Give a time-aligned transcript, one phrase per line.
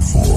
[0.00, 0.35] for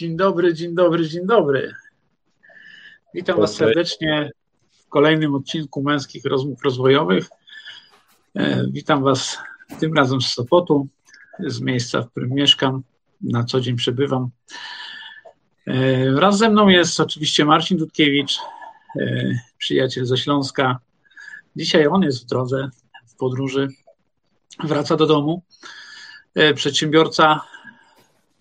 [0.00, 1.74] Dzień dobry, dzień dobry, dzień dobry.
[3.14, 4.30] Witam Was serdecznie
[4.70, 7.28] w kolejnym odcinku Męskich Rozmów Rozwojowych.
[8.34, 9.38] E, witam Was
[9.80, 10.88] tym razem z Sopotu,
[11.38, 12.82] z miejsca, w którym mieszkam,
[13.20, 14.30] na co dzień przebywam.
[15.66, 18.38] E, wraz ze mną jest oczywiście Marcin Dudkiewicz,
[19.00, 20.78] e, przyjaciel ze Śląska.
[21.56, 22.70] Dzisiaj on jest w drodze,
[23.06, 23.68] w podróży,
[24.64, 25.42] wraca do domu.
[26.54, 27.40] Przedsiębiorca,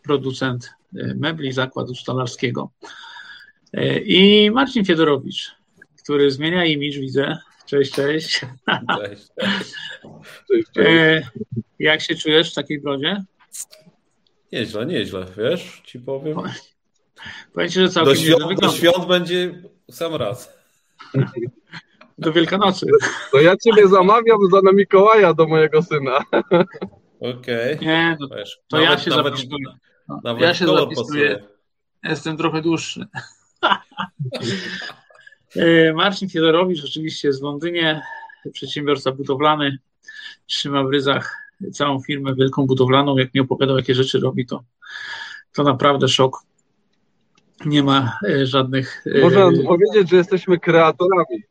[0.03, 2.71] producent mebli zakładu stolarskiego.
[3.73, 5.55] E, I Marcin Fiedorowicz,
[6.03, 7.37] który zmienia imidż, widzę.
[7.65, 8.39] Cześć, cześć.
[8.39, 9.73] Cześć, cześć.
[10.47, 11.27] cześć, cześć.
[11.79, 13.23] Jak się czujesz w takiej brodzie?
[14.51, 16.37] Nieźle, nieźle, wiesz, ci powiem.
[17.53, 20.53] Powiem ci, że całkiem do świąt, do świąt będzie sam raz.
[22.17, 22.85] Do Wielkanocy.
[23.31, 26.19] To ja ciebie zamawiam za na Mikołaja do mojego syna.
[27.19, 27.75] Okej.
[27.75, 27.77] Okay.
[27.81, 28.35] Nie, no, to
[28.77, 29.33] nawet, ja się nawet,
[30.23, 31.43] Nawet ja się zapisuję.
[32.03, 33.05] Jestem trochę dłuższy.
[35.55, 38.01] E, Marcin Fiedorowicz oczywiście z Londynie,
[38.53, 39.77] przedsiębiorca budowlany,
[40.45, 41.37] trzyma w ryzach
[41.73, 43.17] całą firmę wielką budowlaną.
[43.17, 44.63] Jak mi opowiadał, jakie rzeczy robi, to,
[45.53, 46.43] to naprawdę szok.
[47.65, 49.03] Nie ma e, żadnych.
[49.15, 51.43] E, Można powiedzieć, że jesteśmy kreatorami.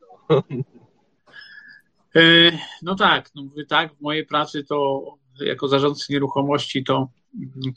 [2.83, 5.05] No tak, no tak, w mojej pracy to
[5.41, 7.09] jako zarządcy nieruchomości to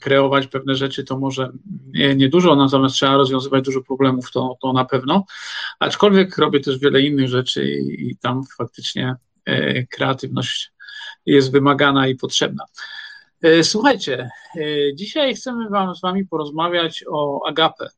[0.00, 1.52] kreować pewne rzeczy to może
[2.16, 5.24] niedużo, nie natomiast trzeba rozwiązywać dużo problemów, to, to na pewno.
[5.78, 9.14] Aczkolwiek robię też wiele innych rzeczy i, i tam faktycznie
[9.44, 10.72] e, kreatywność
[11.26, 12.64] jest wymagana i potrzebna.
[13.42, 17.88] E, słuchajcie, e, dzisiaj chcemy wam, z Wami porozmawiać o agape,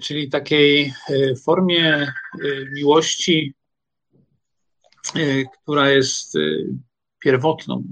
[0.00, 0.94] czyli takiej
[1.44, 2.12] formie
[2.74, 3.54] miłości,
[5.62, 6.34] która jest
[7.18, 7.84] pierwotną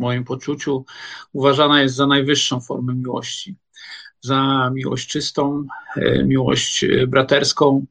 [0.00, 0.84] moim poczuciu,
[1.32, 3.56] uważana jest za najwyższą formę miłości.
[4.20, 5.66] Za miłość czystą,
[5.96, 7.86] e, miłość e, braterską,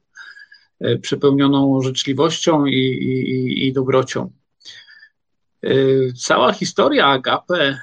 [0.80, 4.30] e, przepełnioną życzliwością i, i, i dobrocią.
[6.16, 7.78] Cała historia Agape,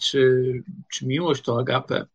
[0.00, 0.52] czy,
[0.92, 2.06] czy miłość to Agape,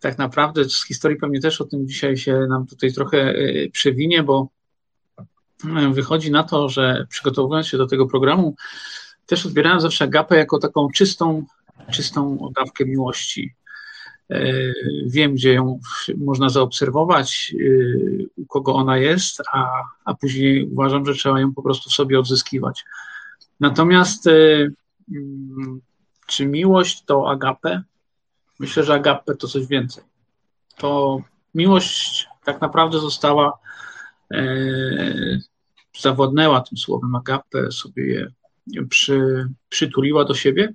[0.00, 3.34] tak naprawdę z historii pewnie też o tym dzisiaj się nam tutaj trochę
[3.72, 4.48] przewinie, bo
[5.92, 8.56] wychodzi na to, że przygotowując się do tego programu,
[9.30, 11.44] też odbierałem zawsze agapę jako taką czystą,
[11.90, 13.54] czystą dawkę miłości.
[14.30, 14.52] E,
[15.06, 15.80] wiem, gdzie ją
[16.16, 17.64] można zaobserwować, e,
[18.36, 22.84] u kogo ona jest, a, a później uważam, że trzeba ją po prostu sobie odzyskiwać.
[23.60, 24.32] Natomiast e,
[25.14, 25.80] mm,
[26.26, 27.82] czy miłość to agapę?
[28.58, 30.04] Myślę, że agapę to coś więcej.
[30.76, 31.20] To
[31.54, 33.58] miłość tak naprawdę została,
[35.98, 38.30] zawodnęła tym słowem agapę, sobie je
[38.88, 40.72] przy, przytuliła do siebie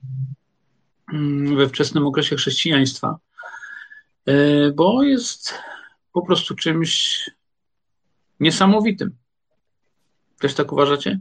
[1.14, 3.18] mm, we wczesnym okresie chrześcijaństwa,
[4.26, 5.54] e, bo jest
[6.14, 7.20] po prostu czymś
[8.40, 9.16] niesamowitym.
[10.40, 11.20] Też tak uważacie?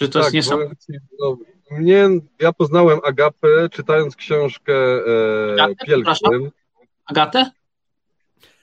[0.00, 0.92] Że to tak, jest niesamowite?
[1.20, 1.36] No,
[1.70, 2.08] mnie,
[2.40, 6.50] ja poznałem Agapę, czytając książkę e, Agatę, Pielgrzym.
[7.06, 7.50] Agatę?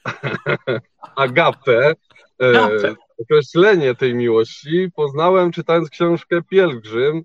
[1.15, 1.95] Agapę.
[2.41, 7.23] E, określenie tej miłości poznałem czytając książkę Pielgrzym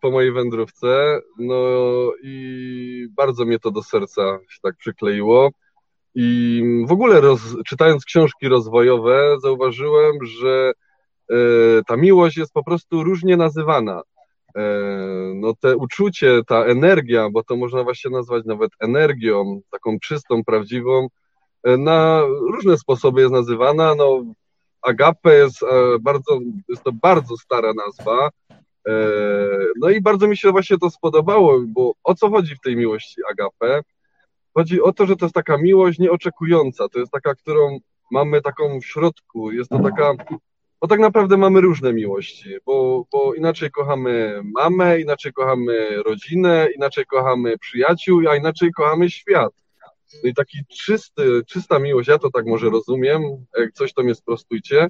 [0.00, 1.20] po mojej wędrówce.
[1.38, 1.62] No
[2.22, 5.50] i bardzo mnie to do serca się tak przykleiło.
[6.14, 10.72] I w ogóle roz, czytając książki rozwojowe, zauważyłem, że
[11.30, 11.36] e,
[11.86, 14.02] ta miłość jest po prostu różnie nazywana.
[14.56, 14.62] E,
[15.34, 21.08] no te uczucie, ta energia, bo to można właśnie nazwać nawet energią, taką czystą, prawdziwą,
[21.78, 22.22] na
[22.52, 23.94] różne sposoby jest nazywana.
[23.94, 24.24] No,
[24.82, 25.66] Agape jest e,
[26.00, 26.38] bardzo,
[26.68, 28.30] jest to bardzo stara nazwa.
[28.88, 28.92] E,
[29.80, 33.20] no i bardzo mi się właśnie to spodobało, bo o co chodzi w tej miłości
[33.30, 33.82] Agape?
[34.54, 37.78] Chodzi o to, że to jest taka miłość nieoczekująca, to jest taka, którą
[38.10, 40.14] mamy taką w środku, jest to taka,
[40.80, 47.06] bo tak naprawdę mamy różne miłości, bo, bo inaczej kochamy mamę, inaczej kochamy rodzinę, inaczej
[47.06, 49.52] kochamy przyjaciół, a inaczej kochamy świat.
[50.22, 53.22] No i taki czysty, czysta miłość, ja to tak może rozumiem,
[53.58, 54.88] jak coś to mnie sprostujcie,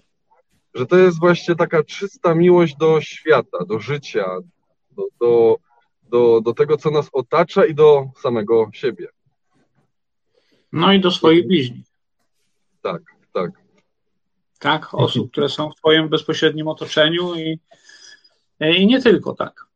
[0.74, 4.26] że to jest właśnie taka czysta miłość do świata, do życia,
[4.90, 5.56] do, do,
[6.02, 9.08] do, do tego, co nas otacza i do samego siebie.
[10.72, 11.86] No i do swoich bliźnich.
[12.82, 13.50] Tak, tak.
[14.58, 17.58] Tak, osób, które są w Twoim bezpośrednim otoczeniu i,
[18.60, 19.66] i nie tylko, tak.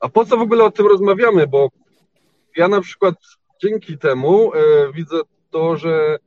[0.00, 1.46] A po co w ogóle o tym rozmawiamy?
[1.46, 1.68] Bo
[2.56, 3.14] ja na przykład
[3.62, 4.58] dzięki temu e,
[4.92, 5.20] widzę
[5.50, 6.18] to, że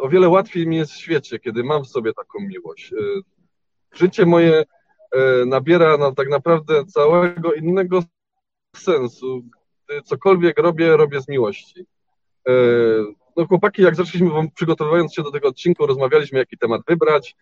[0.00, 2.92] o wiele łatwiej mi jest w świecie, kiedy mam w sobie taką miłość.
[2.92, 2.96] E,
[3.92, 4.64] życie moje
[5.12, 8.02] e, nabiera na, tak naprawdę całego innego
[8.76, 9.42] sensu.
[9.88, 11.86] Gdy cokolwiek robię, robię z miłości.
[12.48, 12.52] E,
[13.36, 17.36] no chłopaki, jak zaczęliśmy przygotowując się do tego odcinku, rozmawialiśmy, jaki temat wybrać,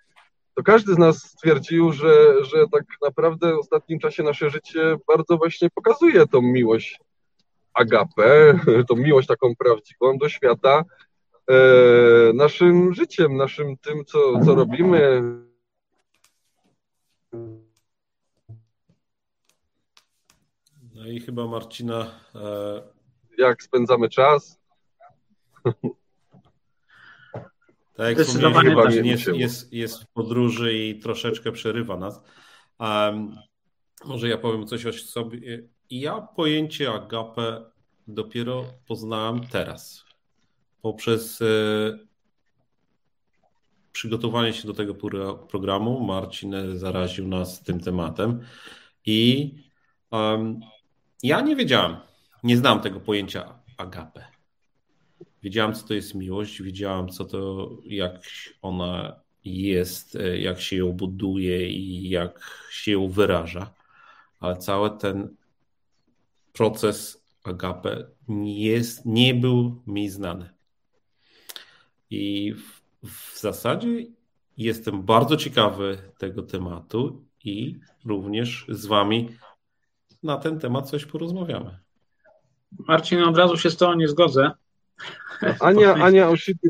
[0.55, 5.37] to każdy z nas stwierdził, że, że tak naprawdę w ostatnim czasie nasze życie bardzo
[5.37, 7.01] właśnie pokazuje tą miłość
[7.75, 10.85] agapę, tą miłość taką prawdziwą do świata, e,
[12.35, 15.23] naszym życiem, naszym tym, co, co robimy.
[20.95, 22.21] No i chyba Marcina.
[22.35, 22.83] E...
[23.39, 24.61] Jak spędzamy czas.
[27.97, 32.21] Tak jak wspomnieliśmy, jest, jest, jest w podróży i troszeczkę przerywa nas.
[32.81, 33.37] Um,
[34.05, 35.63] może ja powiem coś o sobie.
[35.91, 37.71] Ja pojęcie agape
[38.09, 40.05] dopiero poznałem teraz.
[40.87, 41.47] Poprzez e,
[43.93, 44.95] przygotowanie się do tego
[45.49, 48.41] programu Marcin zaraził nas tym tematem
[49.07, 49.51] i
[50.11, 50.61] um,
[51.23, 51.97] ja nie wiedziałem,
[52.43, 54.25] nie znam tego pojęcia agape.
[55.43, 58.23] Wiedziałem, co to jest miłość, wiedziałem, co to, jak
[58.63, 62.41] ona jest, e, jak się ją buduje i jak
[62.71, 63.75] się ją wyraża,
[64.41, 65.37] ale cały ten
[66.53, 70.56] proces agape nie, jest, nie był mi znany.
[72.11, 73.89] I w, w zasadzie
[74.57, 79.37] jestem bardzo ciekawy tego tematu i również z Wami
[80.23, 81.79] na ten temat coś porozmawiamy.
[82.79, 84.51] Marcin, od razu się z Tobą nie zgodzę.
[85.43, 86.69] No, Ania, Ania Oshity.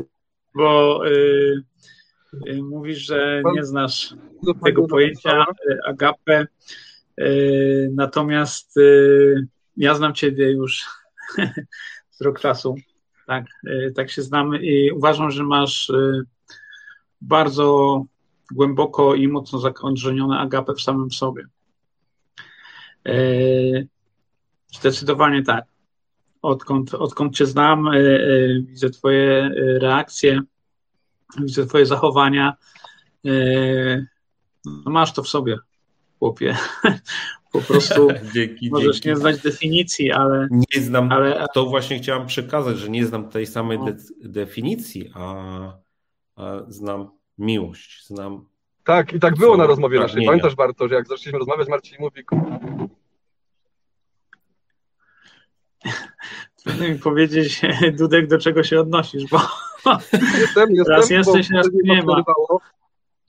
[0.55, 1.63] Bo y,
[2.47, 4.15] y, mówisz, że nie znasz
[4.63, 6.47] tego pojęcia y, agape,
[7.19, 9.47] y, natomiast y,
[9.77, 10.85] ja znam Ciebie już
[12.15, 12.75] z rok czasu.
[13.27, 15.91] Tak, y, tak się znamy i uważam, że masz
[17.21, 18.05] bardzo
[18.51, 21.43] głęboko i mocno zakorzenione agapę w samym sobie.
[24.71, 25.65] Zdecydowanie tak
[26.41, 30.41] odkąd, odkąd Cię znam, e, e, widzę Twoje e, reakcje,
[31.39, 32.53] widzę Twoje zachowania.
[34.65, 35.57] No masz to w sobie,
[36.19, 36.57] chłopie.
[37.57, 39.09] Po prostu dzięki, możesz dzięki.
[39.09, 40.47] nie znać definicji, ale.
[40.51, 41.47] Nie znam, ale...
[41.53, 45.33] to właśnie chciałem przekazać, że nie znam tej samej de definicji, a,
[46.35, 48.45] a znam miłość, znam.
[48.83, 50.25] Tak, i tak było na rozmowie naszej.
[50.25, 52.23] Pamiętasz, Bartosz, jak zaczęliśmy rozmawiać, Marcin mówi,
[56.63, 57.61] Trudno mi powiedzieć,
[57.99, 59.39] Dudek, do czego się odnosisz, bo
[60.13, 62.23] jestem, jestem, raz jesteś, raz nie ma.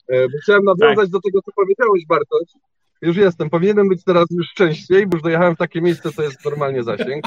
[0.09, 1.09] E, chciałem nawiązać tak.
[1.09, 2.49] do tego, co powiedziałeś, Bartosz.
[3.01, 3.49] Już jestem.
[3.49, 7.25] Powinienem być teraz już częściej, bo już dojechałem w takie miejsce, co jest normalnie zasięg.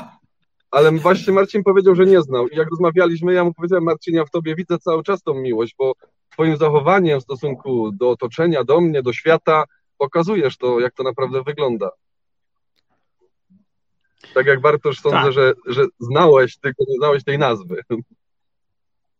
[0.70, 2.48] Ale właśnie Marcin powiedział, że nie znał.
[2.48, 5.74] I jak rozmawialiśmy, ja mu powiedziałem, Marcin, ja w tobie widzę cały czas tą miłość,
[5.78, 5.92] bo
[6.30, 9.64] twoim zachowaniem w stosunku do otoczenia, do mnie, do świata,
[9.98, 11.90] pokazujesz to, jak to naprawdę wygląda.
[14.34, 15.32] Tak jak Bartosz sądzę, tak.
[15.32, 17.82] że, że znałeś, tylko nie znałeś tej nazwy.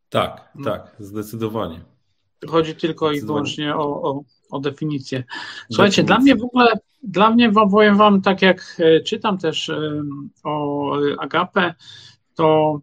[0.09, 1.92] Tak, tak, zdecydowanie.
[2.49, 5.25] Chodzi tylko i wyłącznie o, o, o definicję.
[5.71, 6.73] Słuchajcie, dla mnie w ogóle,
[7.03, 10.03] dla mnie powiem wam, tak jak e, czytam też e,
[10.45, 11.75] o Agapę,
[12.35, 12.81] to,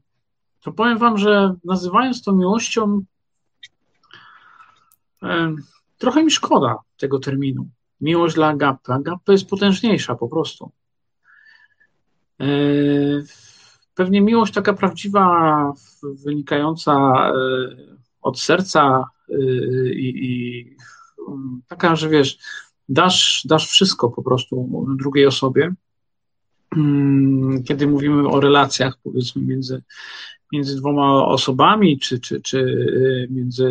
[0.61, 3.01] to powiem wam, że nazywając to miłością,
[5.23, 5.55] e,
[5.97, 7.69] trochę mi szkoda tego terminu.
[8.01, 8.93] Miłość dla Agapy.
[8.93, 10.71] Agapy jest potężniejsza po prostu.
[13.95, 15.73] Pewnie miłość taka prawdziwa,
[16.03, 17.13] wynikająca
[18.21, 19.09] od serca
[19.95, 20.65] i, i
[21.67, 22.37] taka, że wiesz,
[22.89, 25.73] dasz, dasz wszystko po prostu drugiej osobie.
[26.77, 29.83] Mm, kiedy mówimy o relacjach, powiedzmy, między,
[30.53, 32.87] między dwoma osobami, czy, czy, czy
[33.29, 33.69] między,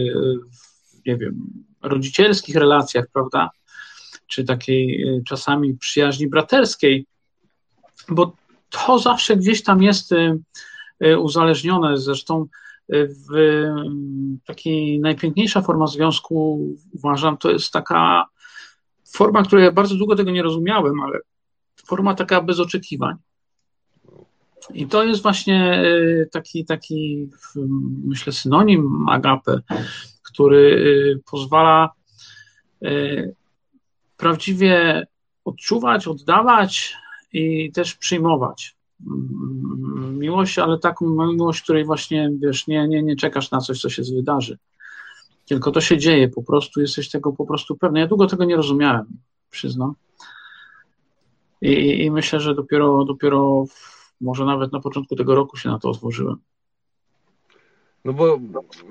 [1.07, 1.47] nie wiem,
[1.83, 3.51] rodzicielskich relacjach, prawda?
[4.27, 7.07] Czy takiej czasami przyjaźni braterskiej,
[8.09, 8.37] bo
[8.71, 10.39] to zawsze gdzieś tam jest y,
[11.05, 11.99] y, uzależnione.
[11.99, 12.49] Zresztą y,
[12.89, 13.65] w
[14.47, 18.27] takiej najpiękniejsza forma związku uważam, to jest taka
[19.13, 21.19] forma, której ja bardzo długo tego nie rozumiałem, ale
[21.87, 23.17] forma taka bez oczekiwań.
[24.75, 25.83] I to jest właśnie
[26.33, 27.31] taki, taki
[28.05, 29.61] myślę, synonim agape,
[30.23, 31.91] który pozwala
[34.17, 35.07] prawdziwie
[35.45, 36.97] odczuwać, oddawać
[37.33, 38.77] i też przyjmować
[39.07, 39.58] mm,
[40.19, 44.03] miłość, ale taką miłość, której właśnie, wiesz, nie, nie, nie czekasz na coś, co się
[44.17, 44.59] wydarzy.
[45.49, 48.01] Tylko to się dzieje, po prostu jesteś tego po prostu pewny.
[48.01, 49.07] Ja długo tego nie rozumiałem,
[49.51, 49.95] przyznam.
[51.63, 53.65] I, i myślę, że dopiero, dopiero
[54.21, 56.37] może nawet na początku tego roku się na to otworzyłem.
[58.05, 58.39] No bo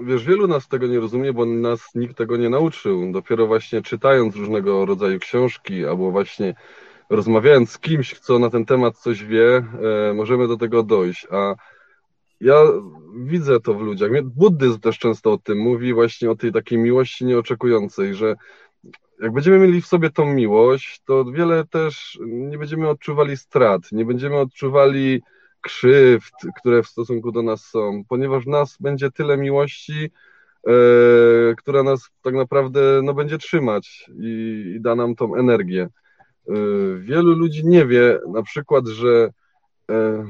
[0.01, 3.12] wiesz, wielu nas tego nie rozumie, bo nas nikt tego nie nauczył.
[3.12, 6.55] Dopiero właśnie czytając różnego rodzaju książki, albo właśnie
[7.10, 9.66] rozmawiając z kimś, kto na ten temat coś wie,
[10.10, 11.28] e, możemy do tego dojść.
[11.32, 11.56] A
[12.42, 12.56] ja
[13.16, 14.24] widzę to w ludziach.
[14.24, 18.36] Buddyzm też często o tym mówi, właśnie o tej takiej miłości nieoczekującej, że
[19.22, 24.06] jak będziemy mieli w sobie tą miłość, to wiele też nie będziemy odczuwali strat, nie
[24.06, 25.22] będziemy odczuwali
[25.62, 30.12] krzywd, które w stosunku do nas są, ponieważ w nas będzie tyle miłości,
[30.68, 30.72] e,
[31.58, 35.90] która nas tak naprawdę no, będzie trzymać i, i da nam tą energię.
[36.50, 36.54] E,
[37.00, 39.30] wielu ludzi nie wie na przykład, że
[39.92, 40.25] e,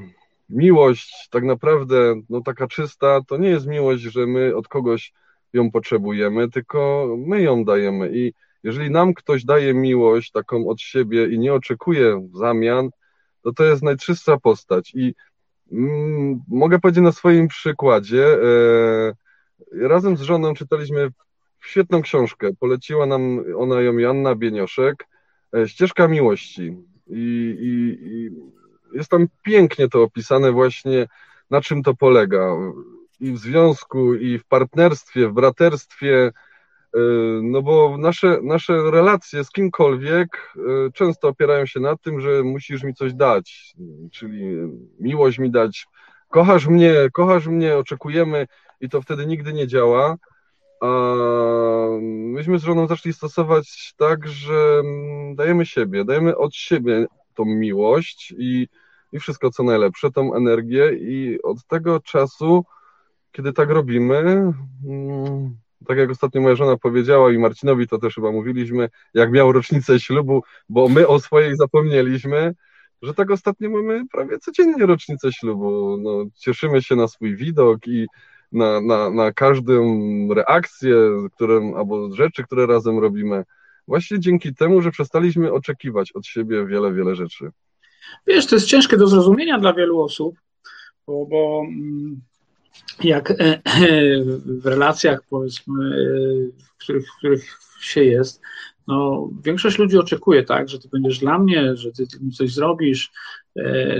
[0.50, 5.14] miłość tak naprawdę, no taka czysta, to nie jest miłość, że my od kogoś
[5.54, 8.12] ją potrzebujemy, tylko my ją dajemy.
[8.14, 8.34] I
[8.64, 12.90] jeżeli nam ktoś daje miłość taką od siebie i nie oczekuje zamian,
[13.42, 14.92] to to jest najczystsza postać.
[14.96, 15.16] I
[15.72, 18.26] mm, mogę powiedzieć na swoim przykładzie.
[18.34, 19.14] E,
[19.88, 21.10] razem z żoną czytaliśmy
[21.62, 22.50] świetną książkę.
[22.60, 25.08] Poleciła nam ona ją Joanna Bienioszek,
[25.66, 26.78] Ścieżka Miłości.
[27.08, 28.30] I, i, I
[28.94, 31.08] jest tam pięknie to opisane właśnie,
[31.50, 32.56] na czym to polega.
[33.20, 37.00] I w związku, i w partnerstwie, w braterstwie, y,
[37.44, 42.84] no bo nasze, nasze relacje z kimkolwiek y, często opierają się na tym, że musisz
[42.84, 43.76] mi coś dać,
[44.12, 44.56] czyli
[45.00, 45.88] miłość mi dać,
[46.30, 48.48] kochasz mnie, kochasz mnie, oczekujemy
[48.82, 50.18] i to wtedy nigdy nie działa.
[52.02, 58.34] Myśmy z żoną zaczęli stosować tak, że mm, dajemy siebie, dajemy od siebie tą miłość
[58.38, 58.68] i
[59.12, 62.66] i wszystko co najlepsze, tą energię i od tego czasu,
[63.32, 64.54] kiedy tak robimy,
[64.86, 65.58] mm,
[65.88, 70.00] tak jak ostatnio moja żona powiedziała i Marcinowi to też chyba mówiliśmy, jak miał rocznicę
[70.00, 72.56] ślubu, bo my o swojej zapomnieliśmy,
[73.02, 75.98] że tak ostatnio mamy prawie codziennie rocznicę ślubu.
[75.98, 78.08] No, cieszymy się na swój widok i
[78.52, 79.84] na, na, na każdą
[80.34, 80.96] reakcję,
[81.36, 83.44] którą, albo rzeczy, które razem robimy.
[83.88, 87.50] Właśnie dzięki temu, że przestaliśmy oczekiwać od siebie wiele, wiele rzeczy.
[88.28, 90.36] Wiesz, to jest ciężkie do zrozumienia dla wielu osób,
[91.08, 92.22] bo, bo mm,
[93.04, 93.62] jak e, e,
[94.46, 98.42] w relacjach, powiedzmy, e, w których, w których się jest,
[98.88, 102.54] no, większość ludzi oczekuje, tak, że ty będziesz dla mnie, że ty, ty mi coś
[102.54, 103.12] zrobisz,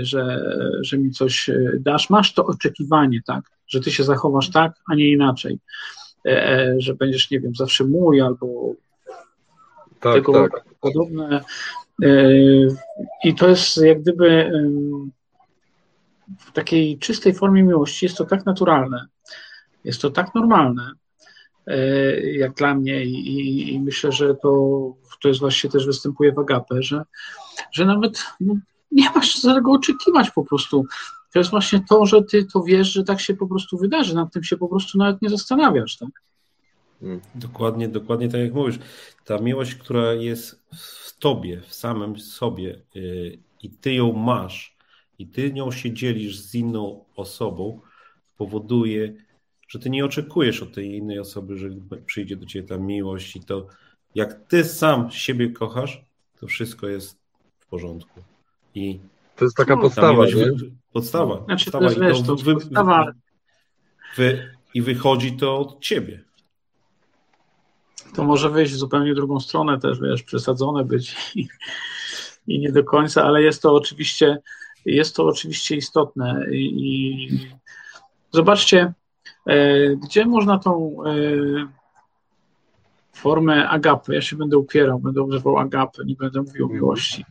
[0.02, 1.50] że, że mi coś
[1.80, 2.10] dasz.
[2.10, 5.58] Masz to oczekiwanie, tak, że ty się zachowasz tak, a nie inaczej.
[6.78, 8.74] Że będziesz, nie wiem, zawsze mój albo
[10.00, 10.64] tak, tego tak.
[10.80, 11.44] podobne.
[12.02, 12.30] E,
[13.24, 14.52] I to jest jak gdyby
[16.38, 19.06] w takiej czystej formie miłości jest to tak naturalne,
[19.84, 20.92] jest to tak normalne,
[21.66, 26.38] e, jak dla mnie i, i myślę, że to, to jest właśnie też występuje w
[26.38, 27.02] Agape, że,
[27.72, 28.54] że nawet no,
[28.92, 30.84] nie masz za tego oczekiwać po prostu.
[31.32, 34.32] To jest właśnie to, że ty to wiesz, że tak się po prostu wydarzy, nad
[34.32, 36.22] tym się po prostu nawet nie zastanawiasz, tak?
[37.00, 37.20] Hmm.
[37.34, 38.78] Dokładnie, dokładnie tak jak mówisz.
[39.24, 44.76] Ta miłość, która jest w tobie, w samym sobie y, i ty ją masz
[45.18, 47.80] i ty nią się dzielisz z inną osobą,
[48.36, 49.14] powoduje,
[49.68, 51.68] że ty nie oczekujesz od tej innej osoby, że
[52.06, 53.66] przyjdzie do ciebie ta miłość i to
[54.14, 56.04] jak ty sam siebie kochasz,
[56.40, 57.18] to wszystko jest
[57.58, 58.20] w porządku.
[58.74, 59.00] I
[59.38, 60.46] to jest taka podstawa, nie?
[60.92, 61.44] Podstawa.
[61.44, 63.12] Znaczy, podstawa, to jest, i to, wy, podstawa.
[64.16, 66.28] Wy, I wychodzi to od ciebie
[68.14, 71.48] to może wyjść w zupełnie drugą stronę też, wiesz, przesadzone być i,
[72.46, 74.38] i nie do końca, ale jest to oczywiście,
[74.84, 77.28] jest to oczywiście istotne i, i
[78.32, 78.92] zobaczcie,
[79.46, 81.12] e, gdzie można tą e,
[83.12, 87.24] formę agapy, ja się będę upierał, będę używał agapy, nie będę mówił o miłości,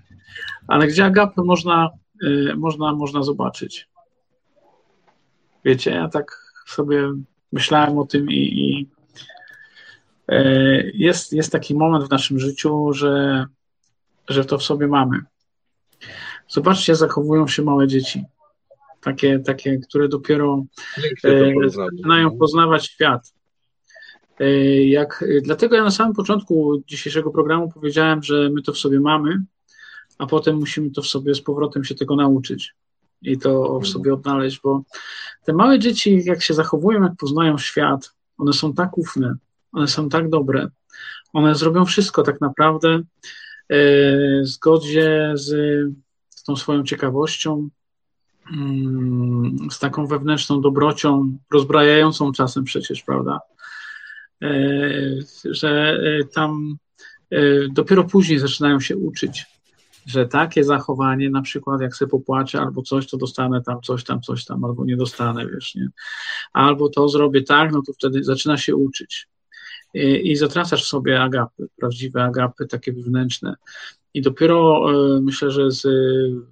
[0.67, 1.89] ale gdzie agapę można,
[2.23, 3.87] e, można, można zobaczyć.
[5.65, 7.13] Wiecie, ja tak sobie
[7.51, 8.87] myślałem o tym i, i
[10.27, 10.43] E,
[10.93, 13.45] jest, jest taki moment w naszym życiu, że,
[14.29, 15.19] że to w sobie mamy.
[16.47, 18.23] Zobaczcie, zachowują się małe dzieci.
[19.01, 20.65] Takie, takie które dopiero
[21.23, 23.33] e, zaczynają poznawać świat.
[24.39, 24.49] E,
[24.83, 29.43] jak, dlatego ja na samym początku dzisiejszego programu powiedziałem, że my to w sobie mamy,
[30.17, 32.73] a potem musimy to w sobie z powrotem się tego nauczyć.
[33.21, 33.85] i to w mhm.
[33.85, 34.83] sobie odnaleźć, bo
[35.45, 39.35] te małe dzieci, jak się zachowują, jak poznają świat, one są tak ufne,
[39.71, 40.67] one są tak dobre,
[41.33, 43.03] one zrobią wszystko tak naprawdę e,
[44.41, 45.45] w zgodzie z,
[46.29, 47.69] z tą swoją ciekawością,
[48.53, 53.39] mm, z taką wewnętrzną dobrocią, rozbrajającą czasem przecież, prawda?
[54.43, 54.49] E,
[55.45, 56.77] że e, tam
[57.69, 59.45] dopiero później zaczynają się uczyć
[60.07, 64.21] że takie zachowanie, na przykład jak sobie popłaczę albo coś, to dostanę tam coś tam,
[64.21, 65.89] coś tam, albo nie dostanę, wiesz, nie?
[66.53, 69.27] Albo to zrobię tak, no to wtedy zaczyna się uczyć.
[69.93, 73.55] I, i zatracasz sobie agapy, prawdziwe agapy, takie wewnętrzne.
[74.13, 74.85] I dopiero
[75.17, 75.81] y, myślę, że z,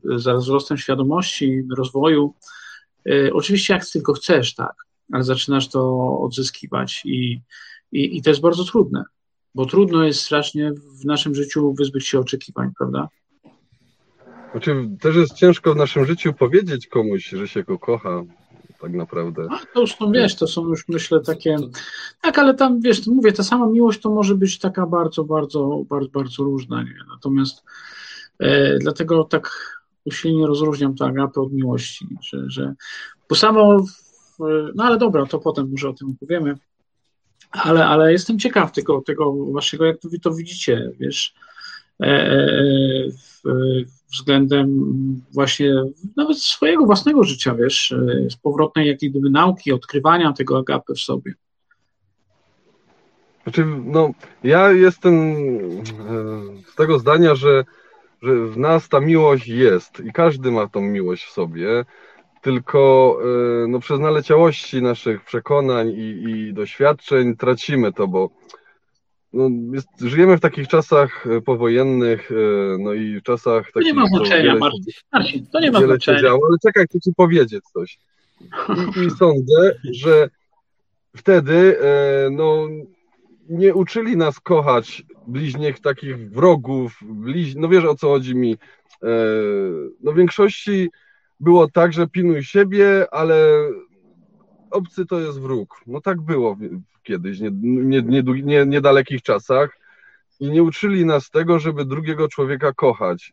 [0.03, 2.33] z wzrostem świadomości, rozwoju,
[3.09, 4.73] y, oczywiście jak tylko chcesz, tak,
[5.11, 7.41] ale zaczynasz to odzyskiwać i,
[7.91, 9.03] i, i to jest bardzo trudne,
[9.55, 13.07] bo trudno jest strasznie w naszym życiu wyzbyć się oczekiwań, prawda?
[14.55, 18.23] Znaczy, też jest ciężko w naszym życiu powiedzieć komuś, że się go kocha,
[18.81, 19.47] tak naprawdę.
[19.51, 21.57] A, to już, no wiesz, to są już myślę takie,
[22.21, 26.09] tak, ale tam, wiesz, mówię, ta sama miłość to może być taka bardzo, bardzo, bardzo,
[26.09, 26.95] bardzo różna, nie?
[27.09, 27.63] Natomiast
[28.39, 32.73] e, dlatego tak usilnie rozróżniam tę agapę od miłości, że, że
[33.29, 34.43] bo samo, w,
[34.75, 36.57] no ale dobra, to potem może o tym opowiemy,
[37.51, 41.33] ale, ale jestem ciekaw tego, tego waszego, jak wy to widzicie, wiesz,
[44.11, 44.67] względem
[45.33, 45.73] właśnie
[46.17, 50.99] nawet swojego własnego życia, wiesz, e, z powrotnej jakiej gdyby nauki, odkrywania tego agapy w
[50.99, 51.33] sobie.
[53.43, 54.11] Znaczy, no,
[54.43, 55.81] ja jestem e,
[56.71, 57.63] z tego zdania, że,
[58.21, 61.85] że w nas ta miłość jest i każdy ma tą miłość w sobie,
[62.41, 68.29] tylko e, no, przez naleciałości naszych przekonań i, i doświadczeń tracimy to, bo
[69.35, 72.35] no, jest, żyjemy w takich czasach e, powojennych, e,
[72.79, 73.73] no i czasach takich...
[73.73, 76.21] To nie ma znaczenia, Marcin, to nie ma znaczenia.
[76.21, 77.99] Działo, ale czekaj, chcę ci powiedzieć coś.
[78.41, 80.29] I, I, sądzę, że
[81.15, 82.67] wtedy e, no,
[83.49, 87.55] nie uczyli nas kochać bliźniech takich wrogów, bliź...
[87.55, 88.57] no wiesz o co chodzi mi.
[90.01, 90.89] No w większości
[91.39, 93.69] było tak, że pinuj siebie, ale
[94.71, 95.81] obcy to jest wróg.
[95.87, 96.57] No tak było
[97.05, 99.77] kiedyś, nie, nie, nie, nie, niedalekich czasach
[100.39, 103.31] i nie uczyli nas tego, żeby drugiego człowieka kochać.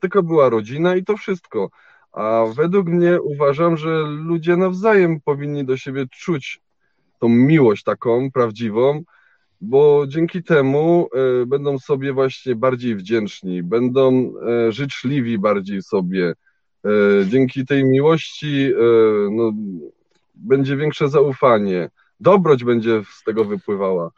[0.00, 1.70] Tylko była rodzina i to wszystko.
[2.12, 6.60] A według mnie uważam, że ludzie nawzajem powinni do siebie czuć
[7.18, 9.02] tą miłość taką prawdziwą,
[9.60, 11.08] bo dzięki temu
[11.42, 14.32] y, będą sobie właśnie bardziej wdzięczni, będą
[14.68, 16.34] y, życzliwi bardziej sobie.
[16.86, 18.72] Y, dzięki tej miłości
[19.30, 19.52] no,
[20.34, 21.90] będzie większe zaufanie
[22.22, 24.10] dobroć będzie z tego wypływała.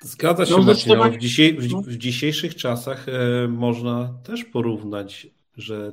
[0.00, 1.12] Zgadza się, no, Marcin.
[1.12, 5.92] W, dzisiaj, w, w, dzisiejszych czasach e, można też porównać, że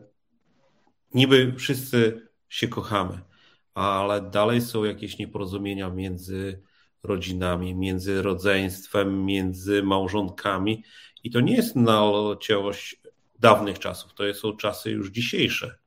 [1.13, 3.19] niby wszyscy się kochamy,
[3.73, 6.61] ale dalej są jakieś nieporozumienia między
[7.03, 10.83] rodzinami, między rodzeństwem, między małżonkami.
[11.23, 13.01] I to nie jest naleciałość
[13.39, 15.82] dawnych czasów, to są czasy już dzisiejsze.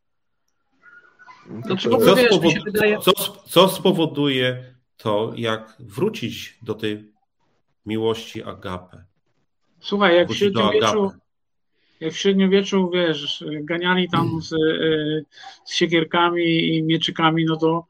[1.65, 2.55] Znaczy, co, wiesz, spowod...
[2.65, 2.99] wydaje...
[2.99, 3.13] co,
[3.47, 7.13] co spowoduje to, jak wrócić do tej
[7.87, 9.05] miłości agapę?
[9.81, 11.11] Słuchaj, jak w średniowieczu,
[12.01, 14.57] jak w średniowieczu, wiesz, ganiali tam z, e,
[15.65, 17.87] z siekierkami i mieczykami, no to,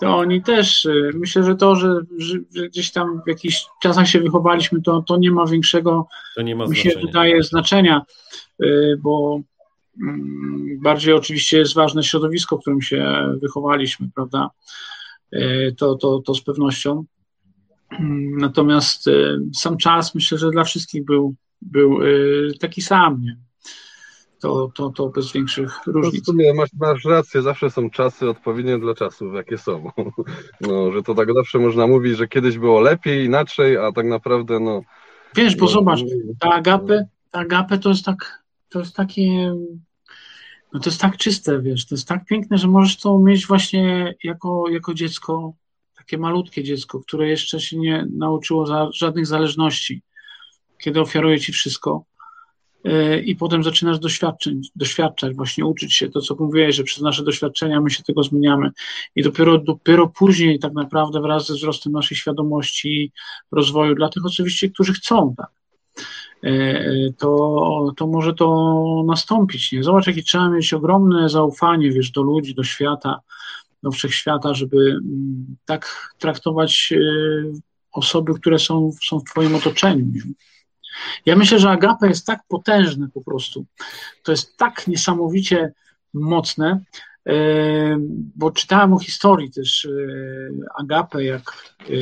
[0.00, 4.20] to oni też, e, myślę, że to, że, że, gdzieś tam w jakichś czasach się
[4.20, 8.02] wychowaliśmy, to, to nie ma większego, to nie ma mi się wydaje, znaczenia,
[8.60, 9.51] e, bo Mm,
[10.82, 14.50] bardziej oczywiście jest ważne środowisko, w którym się wychowaliśmy, prawda?
[15.32, 17.04] E, to, to, to z pewnością.
[17.90, 22.06] Mm, natomiast e, sam czas myślę, że dla wszystkich był, był e,
[22.60, 23.22] taki sam.
[23.22, 23.36] Nie?
[24.40, 26.28] To, to, to bez większych różnic.
[26.28, 29.90] No masz, masz rację, zawsze są czasy odpowiednie dla czasów, jakie są.
[30.60, 34.60] No, że to tak zawsze można mówić, że kiedyś było lepiej, inaczej, a tak naprawdę
[34.60, 34.82] no.
[35.36, 36.00] Wiesz, bo no, zobacz,
[36.38, 38.41] ta agapę, ta agapę to jest tak
[38.72, 39.54] to jest takie,
[40.72, 44.14] no to jest tak czyste, wiesz, to jest tak piękne, że możesz to mieć właśnie
[44.24, 45.52] jako, jako dziecko,
[45.96, 50.02] takie malutkie dziecko, które jeszcze się nie nauczyło za, żadnych zależności,
[50.78, 52.04] kiedy ofiaruje ci wszystko
[52.84, 57.24] yy, i potem zaczynasz doświadczać, doświadczać, właśnie uczyć się, to co mówiłeś, że przez nasze
[57.24, 58.70] doświadczenia my się tego zmieniamy
[59.16, 63.12] i dopiero, dopiero później tak naprawdę wraz ze wzrostem naszej świadomości,
[63.52, 65.50] rozwoju, dla tych oczywiście, którzy chcą, tak,
[67.18, 69.72] to, to może to nastąpić.
[69.72, 69.82] Nie?
[69.82, 73.20] Zobacz, jakie trzeba mieć ogromne zaufanie, wiesz, do ludzi, do świata,
[73.82, 76.98] do wszechświata, żeby mm, tak traktować e,
[77.92, 80.06] osoby, które są, są w Twoim otoczeniu.
[81.26, 83.64] Ja myślę, że agape jest tak potężne po prostu.
[84.22, 85.72] To jest tak niesamowicie
[86.14, 86.84] mocne,
[87.26, 87.96] e,
[88.36, 89.90] bo czytałem o historii też e,
[90.78, 91.94] agape, jak, e,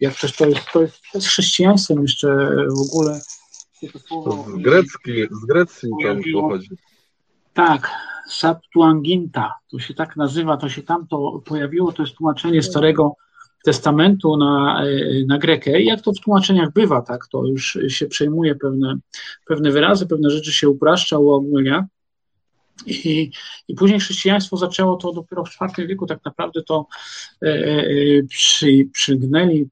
[0.00, 2.28] jak też to jest, to jest przez chrześcijaństwem jeszcze
[2.76, 3.20] w ogóle.
[4.08, 6.68] To z, grecki, z Grecji tam pochodzi.
[7.54, 7.90] Tak,
[8.28, 13.14] Septuaginta, to się tak nazywa, to się tam to pojawiło, to jest tłumaczenie Starego
[13.64, 14.82] Testamentu na,
[15.26, 18.96] na Grekę i jak to w tłumaczeniach bywa, tak, to już się przejmuje pewne,
[19.46, 21.86] pewne wyrazy, pewne rzeczy się upraszcza, uogólnia.
[22.86, 23.30] I,
[23.68, 26.86] I później chrześcijaństwo zaczęło to dopiero w IV wieku, tak naprawdę to
[27.42, 27.86] e, e,
[28.28, 29.68] przy, przygnęli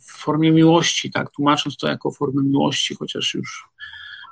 [0.00, 3.68] w formie miłości, tak, tłumacząc to jako formę miłości, chociaż już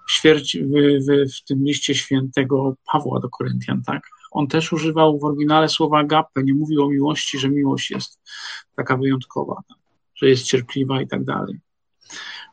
[0.09, 0.71] śmierć w,
[1.07, 5.99] w, w tym liście świętego Pawła do Koryntian, tak, on też używał w oryginale słowa
[5.99, 8.21] agape, nie mówił o miłości, że miłość jest
[8.77, 9.63] taka wyjątkowa,
[10.15, 11.61] że jest cierpliwa i tak dalej.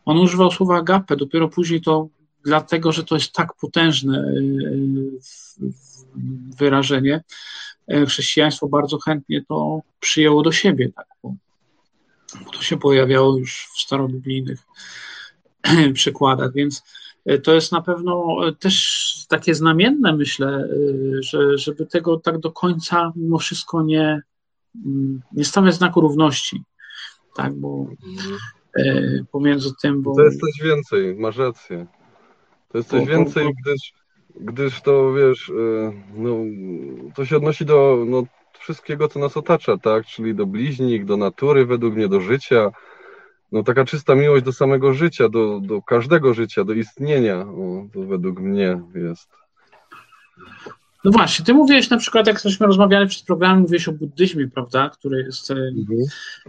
[0.05, 2.07] On używał słowa agape, dopiero później to
[2.45, 4.33] dlatego, że to jest tak potężne e,
[6.57, 7.23] wyrażenie,
[7.87, 11.07] e, chrześcijaństwo bardzo chętnie to przyjęło do siebie, tak,
[12.53, 14.59] to się pojawiało już w starobiblijnych
[15.93, 16.83] przykładach, więc
[17.27, 22.39] E, to jest na pewno e, też takie znamienne, myślę, e, że, żeby tego tak
[22.39, 24.21] do końca mimo wszystko nie,
[24.85, 26.63] mm, nie stawiać znaku równości.
[27.35, 27.87] Tak, bo
[29.31, 30.15] pomiędzy tym, bo.
[30.15, 31.87] To jest coś więcej, masz rację.
[32.69, 33.93] To jest coś więcej, gdyż,
[34.35, 35.51] gdyż to wiesz,
[36.15, 36.35] no,
[37.15, 38.23] to się odnosi do no,
[38.67, 40.05] wszystkiego, co nas otacza, tak?
[40.05, 42.71] Czyli do bliźnich, do natury, według mnie, do życia,
[43.51, 48.01] no taka czysta miłość do samego życia, do, do każdego życia, do istnienia, o, to
[48.01, 49.29] według mnie jest.
[51.03, 54.89] No właśnie, ty mówiłeś na przykład, jak żeśmy rozmawiali przed programem, mówiłeś o buddyzmie, prawda,
[54.89, 55.99] który jest e, mhm.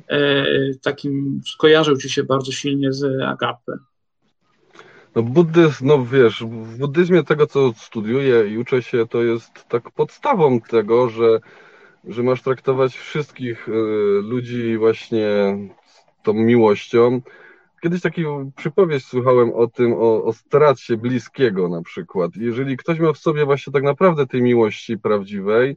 [0.08, 0.44] e,
[0.82, 3.72] takim, skojarzył ci się bardzo silnie z agape.
[5.14, 9.90] No buddyzm, no wiesz, w buddyzmie tego, co studiuję i uczę się, to jest tak
[9.90, 11.40] podstawą tego, że,
[12.04, 13.72] że masz traktować wszystkich y,
[14.22, 15.26] ludzi właśnie
[16.22, 17.20] tą miłością.
[17.82, 18.24] Kiedyś taki
[18.56, 22.36] przypowieść słuchałem o tym, o, o stracie bliskiego na przykład.
[22.36, 25.76] Jeżeli ktoś miał w sobie właśnie tak naprawdę tej miłości prawdziwej,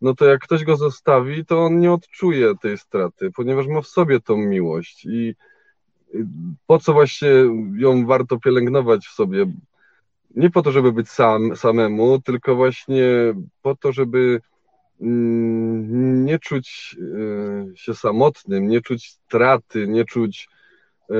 [0.00, 3.86] no to jak ktoś go zostawi, to on nie odczuje tej straty, ponieważ ma w
[3.86, 5.34] sobie tą miłość i
[6.66, 7.28] po co właśnie
[7.76, 9.46] ją warto pielęgnować w sobie?
[10.36, 13.04] Nie po to, żeby być sam, samemu, tylko właśnie
[13.62, 14.40] po to, żeby
[15.00, 20.48] nie czuć e, się samotnym, nie czuć straty, nie czuć
[21.10, 21.14] e,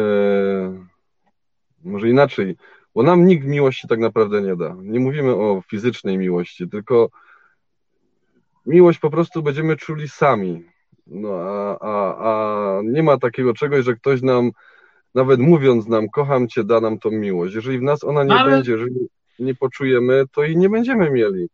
[1.84, 2.56] może inaczej,
[2.94, 4.76] bo nam nikt miłości tak naprawdę nie da.
[4.82, 7.08] Nie mówimy o fizycznej miłości, tylko
[8.66, 10.64] miłość po prostu będziemy czuli sami.
[11.06, 14.50] No, a, a, a nie ma takiego czegoś, że ktoś nam,
[15.14, 17.54] nawet mówiąc nam, kocham cię, da nam tą miłość.
[17.54, 18.50] Jeżeli w nas ona nie Ale...
[18.50, 21.48] będzie, jeżeli nie poczujemy, to i nie będziemy mieli.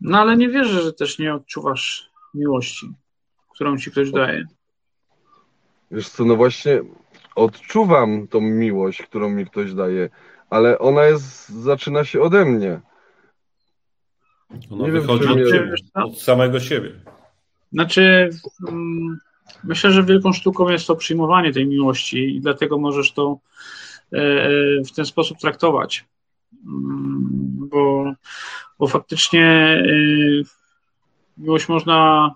[0.00, 2.92] No ale nie wierzę, że też nie odczuwasz miłości,
[3.54, 4.46] którą ci ktoś daje.
[5.90, 6.80] Wiesz co, no właśnie
[7.34, 10.10] odczuwam tą miłość, którą mi ktoś daje,
[10.50, 12.80] ale ona jest, zaczyna się ode mnie.
[14.70, 16.90] Ona nie wychodzi wiem, od, ciebie, od samego siebie.
[17.72, 18.30] Znaczy,
[18.68, 19.18] mm,
[19.64, 23.38] myślę, że wielką sztuką jest to przyjmowanie tej miłości i dlatego możesz to
[24.12, 24.50] e, e,
[24.84, 26.04] w ten sposób traktować.
[26.62, 28.12] Bo,
[28.78, 30.42] bo faktycznie y,
[31.38, 32.30] miłość można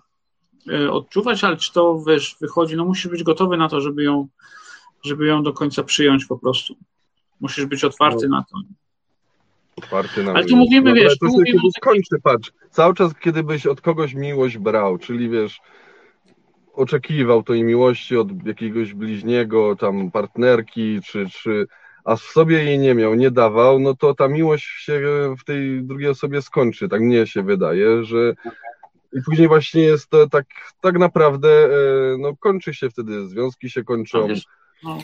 [0.70, 4.28] y, odczuwać, ale czy to wiesz, wychodzi, no musisz być gotowy na to, żeby ją,
[5.04, 6.76] żeby ją do końca przyjąć po prostu.
[7.40, 8.36] Musisz być otwarty no.
[8.36, 8.58] na to.
[9.76, 13.42] Otwarty na Ale tu mówimy, no, wiesz, to mówimy kiedy skończy, patrz, cały czas, kiedy
[13.42, 15.60] byś od kogoś miłość brał, czyli wiesz,
[16.72, 21.66] oczekiwał tej miłości od jakiegoś bliźniego, tam partnerki, czy, czy
[22.06, 25.00] a w sobie jej nie miał, nie dawał, no to ta miłość się
[25.38, 28.34] w tej drugiej osobie skończy, tak mnie się wydaje, że
[29.12, 30.46] i później właśnie jest to tak,
[30.80, 34.28] tak naprawdę, e, no kończy się wtedy, związki się kończą.
[34.84, 34.98] No.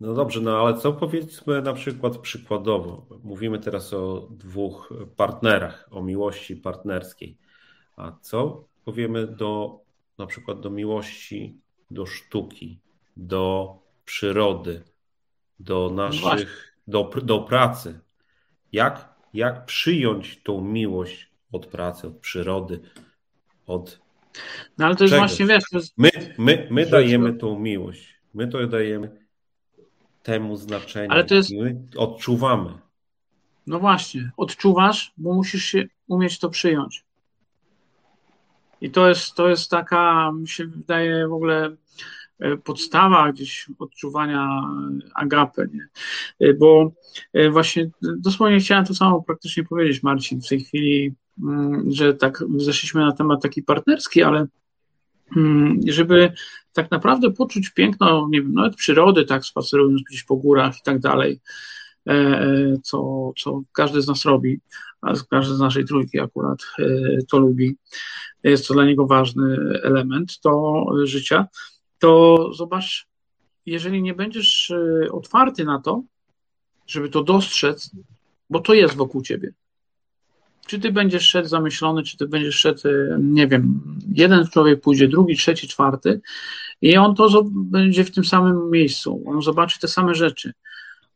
[0.00, 6.02] no dobrze, no ale co powiedzmy na przykład przykładowo, mówimy teraz o dwóch partnerach, o
[6.02, 7.38] miłości partnerskiej,
[7.96, 9.80] a co powiemy do
[10.18, 11.58] na przykład do miłości,
[11.90, 12.80] do sztuki,
[13.16, 14.82] do przyrody,
[15.60, 18.00] do no naszych, do, do pracy.
[18.72, 22.80] Jak, jak przyjąć tą miłość od pracy, od przyrody,
[23.66, 24.00] od.
[24.78, 25.28] No ale to jest czegoś.
[25.30, 25.64] właśnie wiesz.
[25.72, 25.98] Jest...
[25.98, 28.20] My, my, my dajemy tą miłość.
[28.34, 29.26] My to dajemy
[30.22, 31.10] temu znaczenie.
[31.10, 31.50] Ale to jest.
[31.50, 32.78] My odczuwamy.
[33.66, 37.04] No właśnie, odczuwasz, bo musisz się umieć to przyjąć.
[38.80, 41.76] I to jest, to jest taka, mi się wydaje w ogóle
[42.64, 44.62] podstawa gdzieś odczuwania
[45.14, 46.54] agapy, nie?
[46.54, 46.92] bo
[47.52, 53.00] właśnie dosłownie chciałem to samo praktycznie powiedzieć, Marcin, w tej chwili, mm, że tak zeszliśmy
[53.00, 54.46] na temat taki partnerski, ale
[55.36, 56.32] mm, żeby
[56.72, 60.98] tak naprawdę poczuć piękno, nie wiem, nawet przyrody, tak, spacerując gdzieś po górach i tak
[60.98, 61.40] dalej,
[62.08, 64.60] e, e, co, co każdy z nas robi,
[65.02, 66.84] a każdy z naszej trójki akurat e,
[67.30, 67.76] to lubi,
[68.44, 71.46] jest to dla niego ważny element to życia,
[72.00, 73.08] to zobacz,
[73.66, 74.72] jeżeli nie będziesz
[75.10, 76.02] otwarty na to,
[76.86, 77.90] żeby to dostrzec,
[78.50, 79.52] bo to jest wokół ciebie,
[80.66, 83.80] czy ty będziesz szedł zamyślony, czy ty będziesz szedł, e, nie wiem,
[84.14, 86.20] jeden człowiek pójdzie, drugi, trzeci, czwarty
[86.82, 90.52] i on to będzie w tym samym miejscu, on zobaczy te same rzeczy,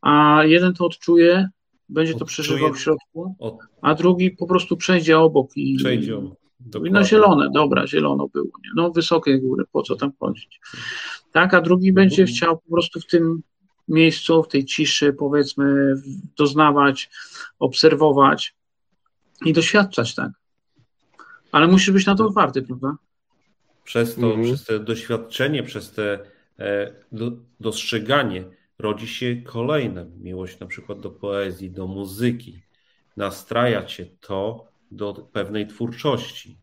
[0.01, 1.49] a jeden to odczuje,
[1.89, 3.35] będzie to przeżywał w środku,
[3.81, 6.17] a drugi po prostu przejdzie obok i przejdzie
[6.85, 8.69] i no zielone, dobra, zielono było, nie?
[8.75, 10.59] no wysokie góry, po co tam chodzić,
[11.31, 12.35] tak, a drugi będzie mhm.
[12.35, 13.41] chciał po prostu w tym
[13.87, 15.95] miejscu, w tej ciszy, powiedzmy,
[16.37, 17.09] doznawać,
[17.59, 18.55] obserwować,
[19.45, 20.31] i doświadczać, tak.
[21.51, 22.97] Ale musisz być na to otwarty, prawda?
[23.83, 24.43] Przez to, mhm.
[24.43, 26.19] przez to doświadczenie, przez te
[26.59, 28.43] e, do, dostrzeganie
[28.79, 30.05] rodzi się kolejne.
[30.19, 32.61] Miłość na przykład do poezji, do muzyki.
[33.17, 36.57] Nastraja cię to do pewnej twórczości.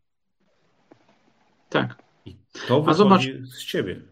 [1.68, 2.02] Tak.
[2.26, 2.36] I
[2.68, 4.02] to wychodzi zobacz, z ciebie.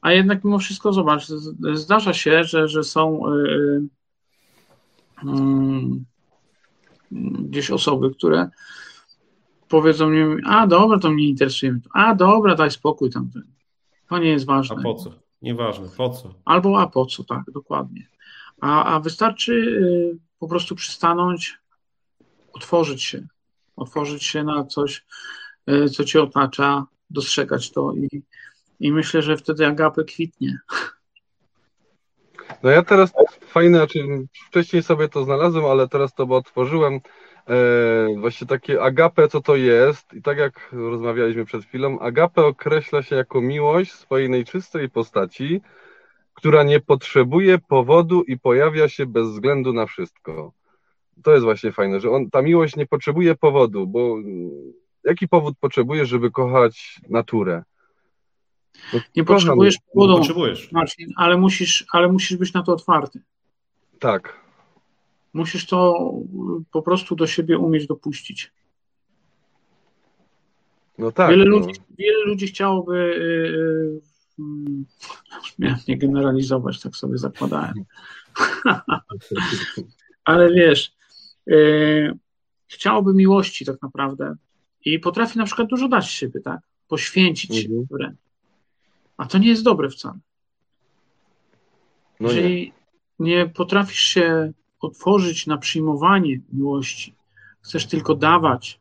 [0.00, 1.26] A jednak mimo wszystko, zobacz,
[1.74, 3.82] zdarza się, że, że są yy,
[5.24, 5.30] yy,
[7.48, 8.50] gdzieś osoby, które
[9.68, 13.30] powiedzą mi, a dobra, to mnie interesuje, a dobra, daj spokój tam,
[14.08, 14.76] to nie jest ważne.
[14.78, 15.12] A po co?
[15.42, 16.34] Nieważne, po co?
[16.44, 18.06] Albo a po co, tak, dokładnie.
[18.60, 21.58] A, a wystarczy y, po prostu przystanąć,
[22.62, 23.26] otworzyć się,
[23.76, 25.04] otworzyć się na coś,
[25.70, 28.22] y, co cię otacza, dostrzegać to i,
[28.80, 30.58] i myślę, że wtedy agapę kwitnie.
[32.62, 33.12] No ja teraz
[33.46, 33.98] fajne, znaczy
[34.48, 37.00] wcześniej sobie to znalazłem, ale teraz to otworzyłem.
[37.48, 40.14] E, właśnie takie agape, co to jest?
[40.14, 45.60] I tak jak rozmawialiśmy przed chwilą, agape określa się jako miłość swojej najczystej postaci,
[46.34, 50.52] która nie potrzebuje powodu i pojawia się bez względu na wszystko.
[51.22, 54.16] To jest właśnie fajne, że on, ta miłość nie potrzebuje powodu, bo
[55.04, 57.62] jaki powód potrzebuje, żeby kochać naturę?
[58.92, 60.72] No, nie potrzebujesz powodu, potrzebujesz.
[60.72, 63.22] Marcin, ale musisz, ale musisz być na to otwarty.
[63.98, 64.40] Tak.
[65.32, 66.10] Musisz to
[66.72, 68.52] po prostu do siebie umieć dopuścić.
[70.98, 71.30] No tak.
[71.30, 71.56] Wiele, no.
[71.56, 74.44] Ludzi, wiele ludzi chciałoby, yy,
[75.58, 77.74] yy, nie generalizować, tak sobie zakładałem.
[80.24, 81.01] ale wiesz, yy,
[82.68, 84.36] chciałoby miłości tak naprawdę
[84.84, 86.60] i potrafi na przykład dużo dać siebie, tak?
[86.88, 87.86] Poświęcić się mhm.
[87.90, 88.18] wręcz.
[89.16, 90.18] A to nie jest dobre wcale.
[92.20, 92.72] No Jeżeli
[93.18, 93.36] nie.
[93.36, 97.14] nie potrafisz się otworzyć na przyjmowanie miłości,
[97.60, 98.80] chcesz tylko dawać,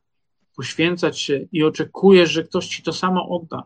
[0.55, 3.63] poświęcać się i oczekujesz, że ktoś ci to samo odda,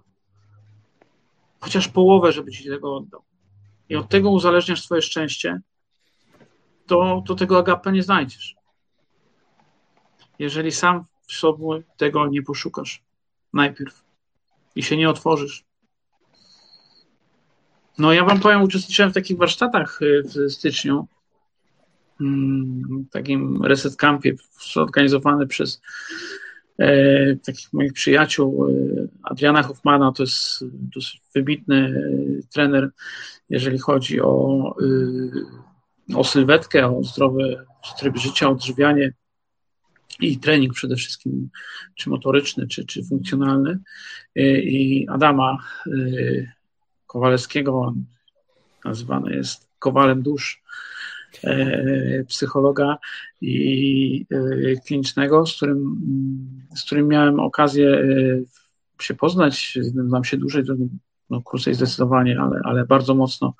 [1.60, 3.22] chociaż połowę, żeby ci tego oddał,
[3.90, 5.62] i od tego uzależniasz swoje szczęście,
[6.88, 8.55] to, to tego agapę nie znajdziesz.
[10.40, 13.04] Jeżeli sam w sobie tego nie poszukasz
[13.54, 14.04] najpierw.
[14.76, 15.66] I się nie otworzysz,
[17.98, 21.08] no ja wam powiem, uczestniczyłem w takich warsztatach y, w styczniu,
[22.22, 24.36] mm, takim reset campie
[24.74, 25.82] zorganizowany przez
[26.80, 28.66] e, takich moich przyjaciół.
[28.66, 28.72] E,
[29.24, 30.12] Adriana Hoffmana.
[30.12, 32.90] To jest dosyć wybitny e, trener,
[33.50, 34.76] jeżeli chodzi o,
[36.16, 37.66] o sylwetkę, o zdrowy
[38.00, 39.14] tryb życia, odżywianie
[40.20, 41.50] i trening przede wszystkim,
[41.96, 43.80] czy motoryczny, czy, czy funkcjonalny.
[44.64, 45.58] I Adama
[47.08, 47.94] Kowalewskiego,
[48.86, 50.64] nazywany jest Kowalem Dusz,
[51.44, 52.98] e, psychologa
[53.42, 56.02] i e, klinicznego, z którym,
[56.76, 60.64] z którym miałem okazję e, się poznać, znam się dłużej,
[61.30, 63.56] no krócej zdecydowanie, ale, ale bardzo mocno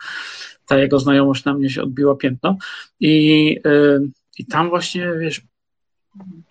[0.68, 2.58] ta jego znajomość na mnie się odbiła piętno
[3.00, 3.58] i,
[4.38, 5.42] i tam właśnie, wiesz,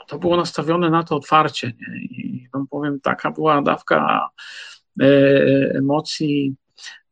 [0.08, 1.98] to było nastawione na to otwarcie nie?
[1.98, 4.28] i wam powiem, taka była dawka
[5.74, 6.56] emocji,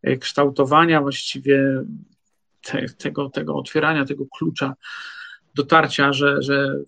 [0.02, 1.84] E, kształtowania właściwie
[2.62, 4.74] te, tego, tego otwierania, tego klucza
[5.54, 6.78] dotarcia, że, że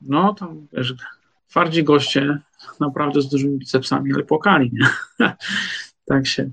[0.00, 0.94] no tam wiesz,
[1.48, 2.38] twardzi goście
[2.80, 4.88] naprawdę z dużymi bicepsami, ale płakali, nie?
[6.08, 6.50] tak, się,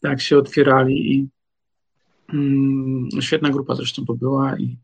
[0.00, 1.28] tak się otwierali i
[2.32, 4.78] mm, świetna grupa zresztą to była i,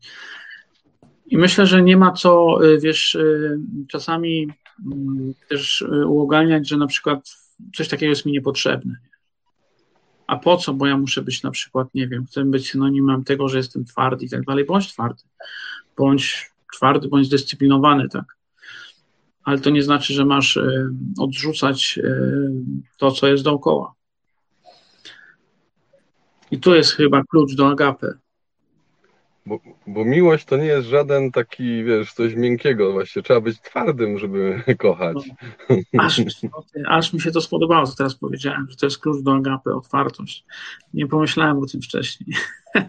[1.25, 4.47] i myślę, że nie ma co, y, wiesz, y, czasami
[4.85, 7.37] mm, też y, uogalniać, że na przykład
[7.75, 8.95] coś takiego jest mi niepotrzebne.
[10.27, 10.73] A po co?
[10.73, 14.25] Bo ja muszę być na przykład, nie wiem, chcę być synonimem tego, że jestem twardy
[14.25, 14.65] i tak dalej.
[14.65, 15.23] Bądź twardy.
[15.97, 18.37] Bądź twardy, bądź zdyscyplinowany, tak.
[19.43, 20.59] Ale to nie znaczy, że masz
[21.17, 21.99] odrzucać
[22.97, 23.93] to, co jest dookoła.
[26.51, 28.17] I tu jest chyba klucz do agapy.
[29.45, 32.91] Bo, bo, miłość to nie jest żaden taki, wiesz, coś miękkiego.
[32.91, 35.17] Właśnie trzeba być twardym, żeby kochać.
[35.93, 36.21] No, aż,
[36.87, 40.45] aż, mi się to spodobało, co teraz powiedziałem, że to jest klucz do agapy, otwartość.
[40.93, 42.37] Nie pomyślałem o tym wcześniej.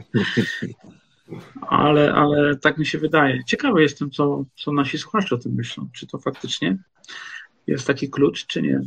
[1.61, 3.45] ale, ale tak mi się wydaje.
[3.45, 5.89] Ciekawy jestem, co, co nasi słuchacze o tym myślą.
[5.93, 6.79] Czy to faktycznie
[7.67, 8.81] jest taki klucz, czy nie?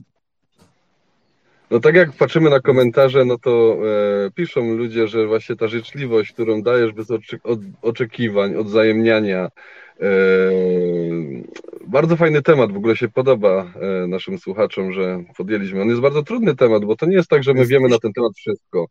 [1.71, 3.77] No tak jak patrzymy na komentarze, no to
[4.25, 7.21] e, piszą ludzie, że właśnie ta życzliwość, którą dajesz bez od,
[7.82, 9.49] oczekiwań, odzajemniania,
[10.01, 10.10] e,
[11.88, 15.82] bardzo fajny temat, w ogóle się podoba e, naszym słuchaczom, że podjęliśmy.
[15.82, 18.13] On jest bardzo trudny temat, bo to nie jest tak, że my wiemy na ten
[18.13, 18.88] temat wszystko.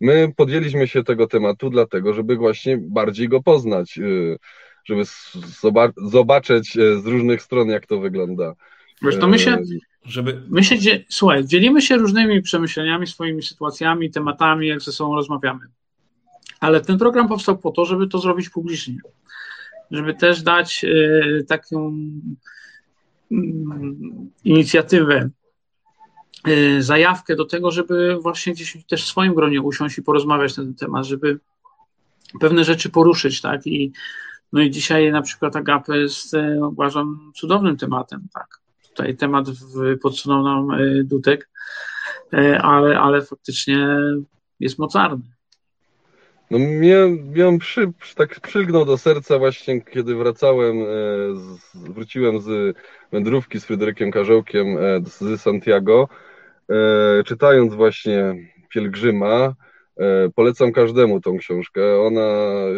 [0.00, 4.36] My podjęliśmy się tego tematu dlatego, żeby właśnie bardziej go poznać, e,
[4.84, 5.02] żeby
[5.96, 8.54] zobaczyć e, z różnych stron, jak to wygląda.
[9.02, 9.56] Wiesz, to my się,
[10.04, 10.42] żeby...
[10.48, 10.76] My się,
[11.08, 15.60] słuchaj, dzielimy się różnymi przemyśleniami, swoimi sytuacjami, tematami, jak ze sobą rozmawiamy.
[16.60, 18.96] Ale ten program powstał po to, żeby to zrobić publicznie.
[19.90, 21.96] Żeby też dać y, taką
[23.32, 23.36] y,
[24.44, 25.30] inicjatywę,
[26.48, 30.62] y, zajawkę do tego, żeby właśnie gdzieś też w swoim gronie usiąść i porozmawiać na
[30.64, 31.38] ten temat, żeby
[32.40, 33.66] pewne rzeczy poruszyć, tak?
[33.66, 33.92] I,
[34.52, 38.59] no i dzisiaj na przykład Agapę jest, uważam, cudownym tematem, tak?
[38.94, 39.46] Tutaj temat
[40.02, 41.48] podsunął nam e, Dutek,
[42.32, 43.88] e, ale, ale faktycznie
[44.60, 45.24] jest mocarny.
[46.50, 50.86] No mnie, mnie on przy, tak przylgnął do serca właśnie, kiedy wracałem, e,
[51.36, 52.76] z, wróciłem z
[53.12, 54.66] wędrówki z Fryderykiem Karzełkiem
[55.04, 56.08] z Santiago,
[57.26, 58.34] czytając właśnie
[58.68, 59.54] Pielgrzyma,
[60.34, 62.00] polecam każdemu tą książkę.
[62.00, 62.20] Ona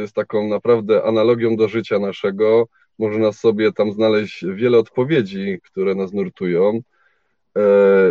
[0.01, 6.13] jest taką naprawdę analogią do życia naszego, można sobie tam znaleźć wiele odpowiedzi, które nas
[6.13, 6.81] nurtują.
[7.57, 7.63] E,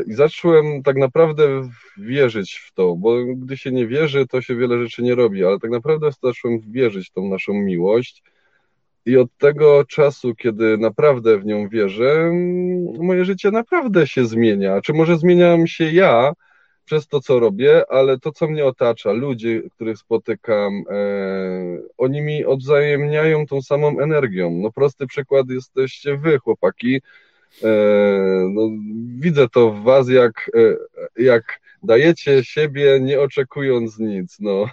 [0.07, 4.79] I zacząłem tak naprawdę wierzyć w to, bo gdy się nie wierzy, to się wiele
[4.79, 8.23] rzeczy nie robi, ale tak naprawdę zacząłem wierzyć w tą naszą miłość.
[9.05, 12.31] I od tego czasu, kiedy naprawdę w nią wierzę,
[12.99, 14.81] moje życie naprawdę się zmienia.
[14.81, 16.33] Czy może zmieniam się ja,
[16.85, 22.45] przez to, co robię, ale to, co mnie otacza, ludzie, których spotykam, e, oni mi
[22.45, 24.51] odwzajemniają tą samą energią.
[24.51, 27.01] No prosty przykład jesteście wy, chłopaki.
[27.63, 27.69] E,
[28.53, 28.69] no,
[29.19, 30.77] widzę to w was, jak, e,
[31.23, 34.37] jak dajecie siebie, nie oczekując nic.
[34.39, 34.65] No.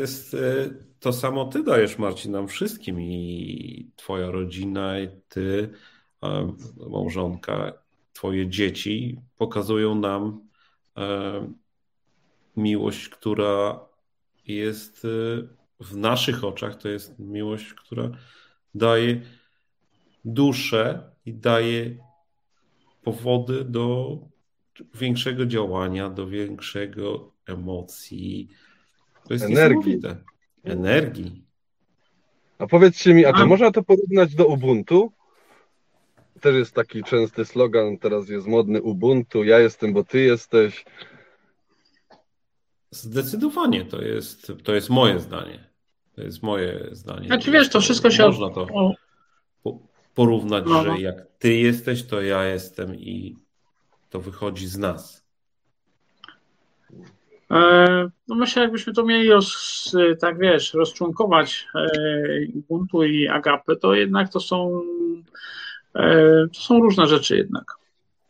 [0.00, 5.70] Jest, e, to samo ty dajesz, Marcin, nam wszystkim i twoja rodzina, i ty,
[6.90, 7.83] małżonka
[8.14, 10.48] Twoje dzieci pokazują nam
[10.96, 11.52] e,
[12.56, 13.80] miłość, która
[14.46, 15.08] jest e,
[15.80, 18.10] w naszych oczach, to jest miłość, która
[18.74, 19.20] daje
[20.24, 21.96] duszę i daje
[23.02, 24.18] powody do
[24.94, 28.48] większego działania, do większego emocji.
[29.24, 30.00] To jest Energii.
[30.64, 31.44] Energii.
[32.58, 35.12] A powiedzcie mi, a czy można to porównać do Ubuntu?
[36.44, 40.84] Też jest taki częsty slogan, teraz jest modny Ubuntu, ja jestem, bo ty jesteś.
[42.90, 45.70] Zdecydowanie to jest, to jest moje zdanie.
[46.14, 47.26] To jest moje zdanie.
[47.26, 48.26] Znaczy wiesz, to wszystko się...
[48.26, 48.66] Można to
[50.14, 50.82] porównać, no.
[50.82, 50.98] że no.
[50.98, 53.36] jak ty jesteś, to ja jestem i
[54.10, 55.24] to wychodzi z nas.
[57.50, 61.88] E, no myślę, jakbyśmy to mieli roz, tak wiesz, rozczłonkować e,
[62.54, 64.82] Ubuntu i Agapy, to jednak to są
[66.54, 67.64] to są różne rzeczy jednak.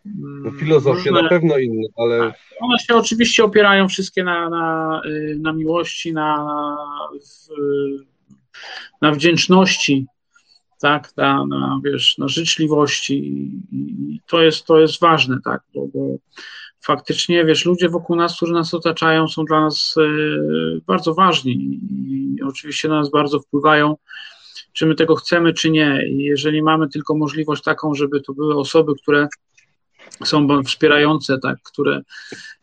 [0.05, 2.19] No, filozofie różne, na pewno inne, ale.
[2.19, 6.47] Tak, one się oczywiście opierają wszystkie na, na, y, na miłości, na,
[9.03, 10.07] na wdzięczności,
[10.81, 13.15] tak, na, na, wiesz, na życzliwości
[13.73, 16.17] i to jest, to jest ważne, tak, bo, bo
[16.81, 22.43] faktycznie, wiesz, ludzie wokół nas, którzy nas otaczają, są dla nas y, bardzo ważni i
[22.43, 23.97] oczywiście na nas bardzo wpływają
[24.75, 26.09] czy my tego chcemy, czy nie.
[26.09, 29.29] I jeżeli mamy tylko możliwość taką, żeby to były osoby, które
[30.25, 32.03] są wspierające, tak, które,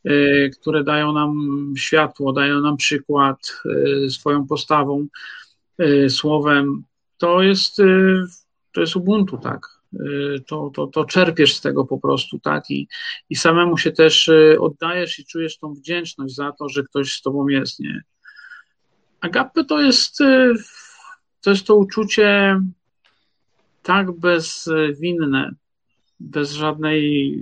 [0.06, 1.34] e, które dają nam
[1.78, 3.38] światło, dają nam przykład
[4.06, 5.08] e, swoją postawą,
[5.78, 6.84] e, słowem,
[7.18, 7.78] to jest,
[8.74, 9.82] to jest Ubuntu, tak.
[10.48, 12.88] To, to, to czerpiesz z tego po prostu, tak, i,
[13.30, 17.48] i samemu się też oddajesz i czujesz tą wdzięczność za to, że ktoś z tobą
[17.48, 18.02] jest, nie.
[19.22, 20.20] Agape to jest
[21.42, 22.60] to jest to uczucie
[23.84, 25.52] tak bezwinne,
[26.20, 27.38] bez żadnej,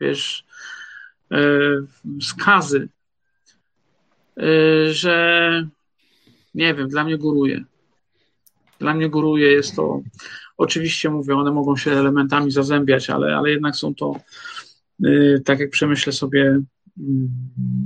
[0.00, 0.44] wiesz,
[2.20, 2.88] skazy,
[4.90, 5.68] że
[6.54, 7.64] nie wiem, dla mnie góruje.
[8.78, 10.00] Dla mnie góruje jest to,
[10.56, 14.20] oczywiście mówię, one mogą się elementami zazębiać, ale, ale jednak są to,
[15.44, 16.42] tak jak przemyślę sobie,
[16.98, 17.28] mm,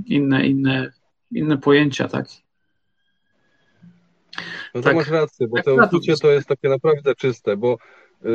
[0.05, 0.91] inne, inne,
[1.31, 2.27] inne pojęcia, tak.
[4.75, 4.95] No to tak.
[4.95, 7.77] masz rację, bo tak, to uczucie to jest takie naprawdę czyste, bo
[8.25, 8.29] y,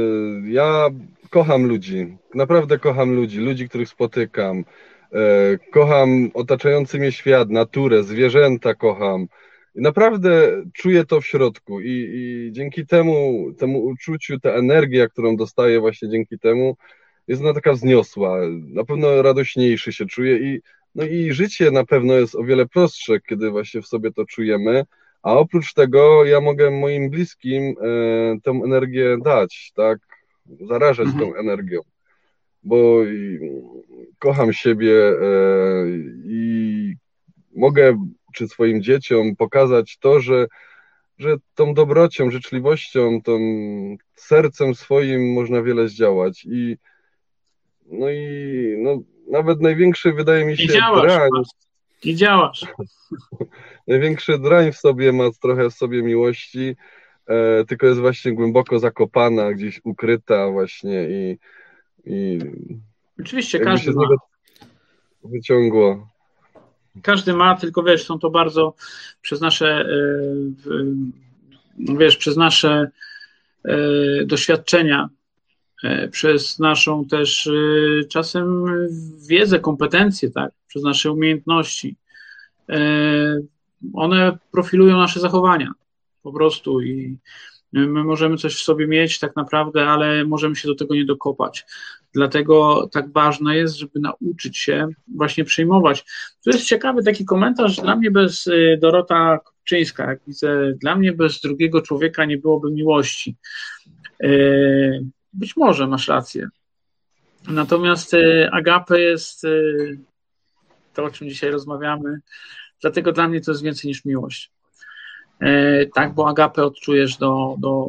[0.45, 0.89] ja
[1.30, 8.74] kocham ludzi, naprawdę kocham ludzi, ludzi, których spotykam, y, kocham otaczający mnie świat, naturę, zwierzęta
[8.74, 9.26] kocham.
[9.74, 15.37] I naprawdę czuję to w środku i, i dzięki temu, temu uczuciu, ta energia, którą
[15.37, 16.76] dostaję właśnie dzięki temu,
[17.28, 18.39] jest ona taka wzniosła.
[18.51, 20.61] Na pewno radośniejszy się czuję i,
[20.95, 24.85] no i życie na pewno jest o wiele prostsze, kiedy właśnie w sobie to czujemy.
[25.24, 27.74] A oprócz tego ja mogę moim bliskim e,
[28.42, 29.98] tę energię dać, tak?
[30.60, 31.24] Zarażać mhm.
[31.24, 31.80] tą energią,
[32.62, 33.40] bo i,
[34.18, 35.14] kocham siebie e,
[36.24, 36.94] i
[37.56, 40.46] mogę czy swoim dzieciom pokazać to, że,
[41.18, 43.38] że tą dobrocią, życzliwością, tą
[44.14, 46.76] sercem swoim można wiele zdziałać i
[47.86, 51.30] no i no, nawet największy wydaje mi się I działasz, drań,
[52.03, 52.66] i działasz.
[53.88, 56.76] Największy drań w sobie ma trochę w sobie miłości,
[57.26, 61.38] e, tylko jest właśnie głęboko zakopana, gdzieś ukryta właśnie i,
[62.07, 62.38] i
[63.20, 64.09] Oczywiście każdy ma.
[65.24, 66.09] wyciągło.
[67.03, 68.74] Każdy ma, tylko wiesz, są to bardzo
[69.22, 69.88] przez nasze e,
[71.78, 72.90] wiesz, przez nasze
[73.64, 73.76] e,
[74.24, 75.09] doświadczenia,
[75.84, 77.51] e, przez naszą też
[78.09, 78.64] czasem
[79.28, 81.96] wiedzę, kompetencje, tak, przez nasze umiejętności.
[83.94, 85.72] One profilują nasze zachowania
[86.22, 87.18] po prostu i
[87.72, 91.64] my możemy coś w sobie mieć tak naprawdę, ale możemy się do tego nie dokopać.
[92.14, 96.04] Dlatego tak ważne jest, żeby nauczyć się właśnie przyjmować.
[96.44, 101.12] Tu jest ciekawy taki komentarz, dla mnie bez y, Dorota Kopczyńska, jak widzę, dla mnie
[101.12, 103.36] bez drugiego człowieka nie byłoby miłości.
[104.24, 106.48] Y, być może masz rację.
[107.48, 109.46] Natomiast y, agape jest
[110.95, 112.18] to, o czym dzisiaj rozmawiamy,
[112.80, 114.51] dlatego dla mnie to jest więcej niż miłość.
[115.95, 117.86] Tak, bo agapę odczujesz do, do,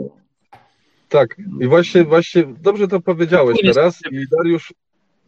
[1.09, 3.99] tak, i właśnie, właśnie dobrze to powiedziałeś teraz.
[4.11, 4.73] I Dariusz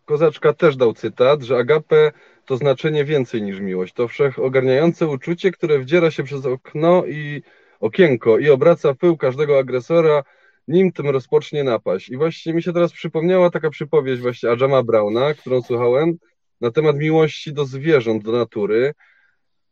[0.05, 2.11] Kozaczka też dał cytat, że agape
[2.45, 3.93] to znaczenie więcej niż miłość.
[3.93, 7.41] To wszechogarniające uczucie, które wdziera się przez okno i
[7.80, 10.23] okienko i obraca pył każdego agresora,
[10.67, 12.09] nim tym rozpocznie napaść.
[12.09, 16.17] I właśnie mi się teraz przypomniała taka przypowieść właśnie Adama Brauna, którą słuchałem,
[16.61, 18.93] na temat miłości do zwierząt, do natury.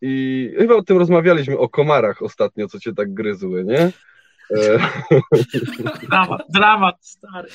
[0.01, 3.91] I chyba o tym rozmawialiśmy, o komarach ostatnio, co cię tak gryzły, nie?
[4.51, 4.79] E,
[6.09, 7.49] dramat, dramat stary.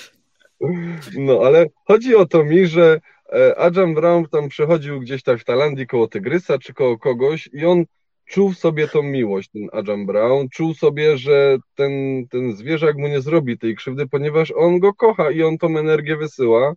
[1.19, 3.01] No, ale chodzi o to mi, że
[3.33, 7.67] e, Adam Brown tam przechodził gdzieś tak w Talandii koło Tygrysa czy koło kogoś i
[7.67, 7.85] on
[8.31, 11.93] czuł sobie tą miłość, ten Adam Brown, czuł sobie, że ten,
[12.31, 16.17] ten zwierzak mu nie zrobi tej krzywdy, ponieważ on go kocha i on tą energię
[16.17, 16.75] wysyła.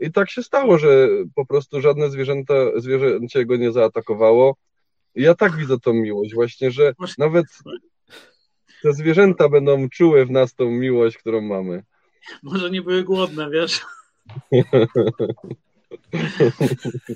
[0.00, 4.56] I tak się stało, że po prostu żadne zwierzęta, zwierzęcie go nie zaatakowało.
[5.14, 7.46] I ja tak widzę tą miłość właśnie, że nawet
[8.82, 11.82] te zwierzęta będą czuły w nas tą miłość, którą mamy.
[12.42, 13.80] Może nie były głodne, wiesz?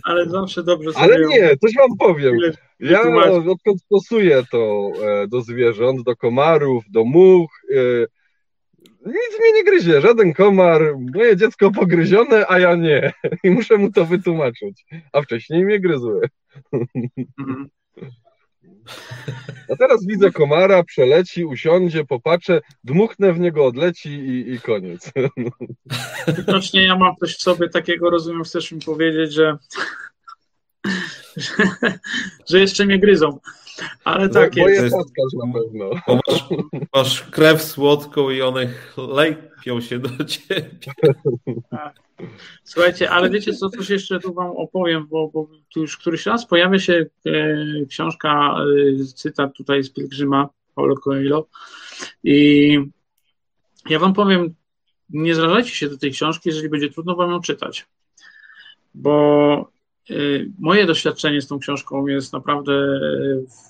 [0.05, 1.05] Ale zawsze dobrze sobie...
[1.05, 2.39] Ale nie, coś wam powiem.
[2.81, 3.03] Ja
[3.51, 7.77] odkąd stosuję to e, do zwierząt, do komarów, do much, e,
[9.07, 10.83] nic mnie nie gryzie, żaden komar,
[11.15, 13.13] moje dziecko pogryzione, a ja nie.
[13.45, 14.85] I muszę mu to wytłumaczyć.
[15.13, 16.29] A wcześniej mnie gryzły.
[19.73, 25.13] A teraz widzę komara, przeleci, usiądzie, popatrzę, dmuchnę w niego, odleci i, i koniec.
[26.39, 29.57] Widocznie ja mam coś w sobie takiego, rozumiem, chcesz mi powiedzieć, że,
[31.37, 31.53] że,
[32.49, 33.39] że jeszcze mnie gryzą.
[34.05, 34.83] Ale no, tak jest.
[34.83, 34.97] jest
[35.35, 35.91] na pewno.
[36.09, 36.45] Masz,
[36.95, 40.79] masz, krew słodką i one lepią się do ciebie.
[41.71, 41.95] Tak.
[42.65, 46.47] Słuchajcie, ale wiecie co, coś jeszcze tu wam opowiem, bo, bo tu już któryś raz
[46.47, 48.57] pojawia się e, książka,
[49.01, 51.47] e, cytat tutaj z Pielgrzyma, Paulo Coelho
[52.25, 52.79] i
[53.89, 54.55] ja wam powiem,
[55.11, 57.87] nie zrażajcie się do tej książki, jeżeli będzie trudno wam ją czytać,
[58.95, 59.71] bo
[60.11, 60.15] e,
[60.59, 63.70] moje doświadczenie z tą książką jest naprawdę e,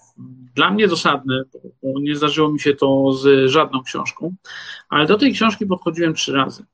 [0.54, 1.42] dla mnie dosadne,
[1.82, 4.34] bo nie zdarzyło mi się to z żadną książką,
[4.88, 6.64] ale do tej książki podchodziłem trzy razy.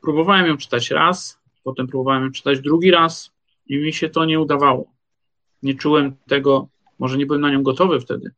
[0.00, 3.30] Próbowałem ją czytać raz, potem próbowałem ją czytać drugi raz
[3.66, 4.92] i mi się to nie udawało.
[5.62, 6.68] Nie czułem tego,
[6.98, 8.30] może nie byłem na nią gotowy wtedy.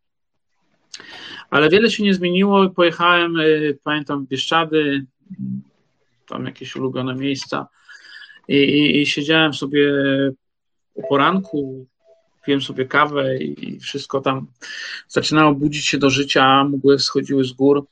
[1.50, 2.70] Ale wiele się nie zmieniło.
[2.70, 5.06] Pojechałem, y, pamiętam, w Bieszczady,
[6.28, 7.68] tam jakieś ulubione miejsca.
[8.48, 9.92] i, i, i siedziałem sobie
[10.94, 11.86] po poranku,
[12.46, 14.46] piłem sobie kawę i wszystko tam
[15.08, 17.86] zaczynało budzić się do życia, mgły schodziły z gór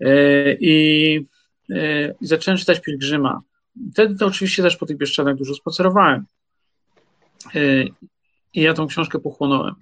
[0.00, 1.16] e, i,
[1.70, 3.40] e, i zacząłem czytać Pielgrzyma.
[3.92, 6.24] Wtedy to oczywiście też po tych Bieszczadach dużo spacerowałem
[7.54, 7.84] e,
[8.54, 9.74] i ja tą książkę pochłonąłem.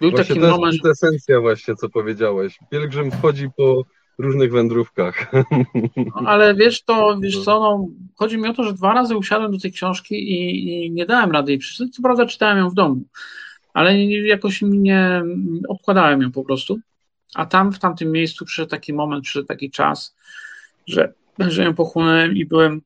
[0.00, 0.82] Był właśnie taki to moment.
[0.82, 2.58] To jest esencja właśnie, co powiedziałeś.
[2.70, 3.84] Pielgrzym wchodzi po
[4.18, 5.32] różnych wędrówkach.
[5.96, 7.86] No, ale wiesz to, wiesz co, no,
[8.16, 11.30] chodzi mi o to, że dwa razy usiadłem do tej książki i, i nie dałem
[11.30, 11.94] rady jej przeczytać.
[11.94, 13.02] Co prawda czytałem ją w domu,
[13.74, 15.22] ale jakoś nie
[15.68, 16.78] odkładałem ją po prostu.
[17.34, 20.16] A tam w tamtym miejscu przyszedł taki moment, przyszedł taki czas,
[20.86, 22.82] że, że ją pochłonąłem i byłem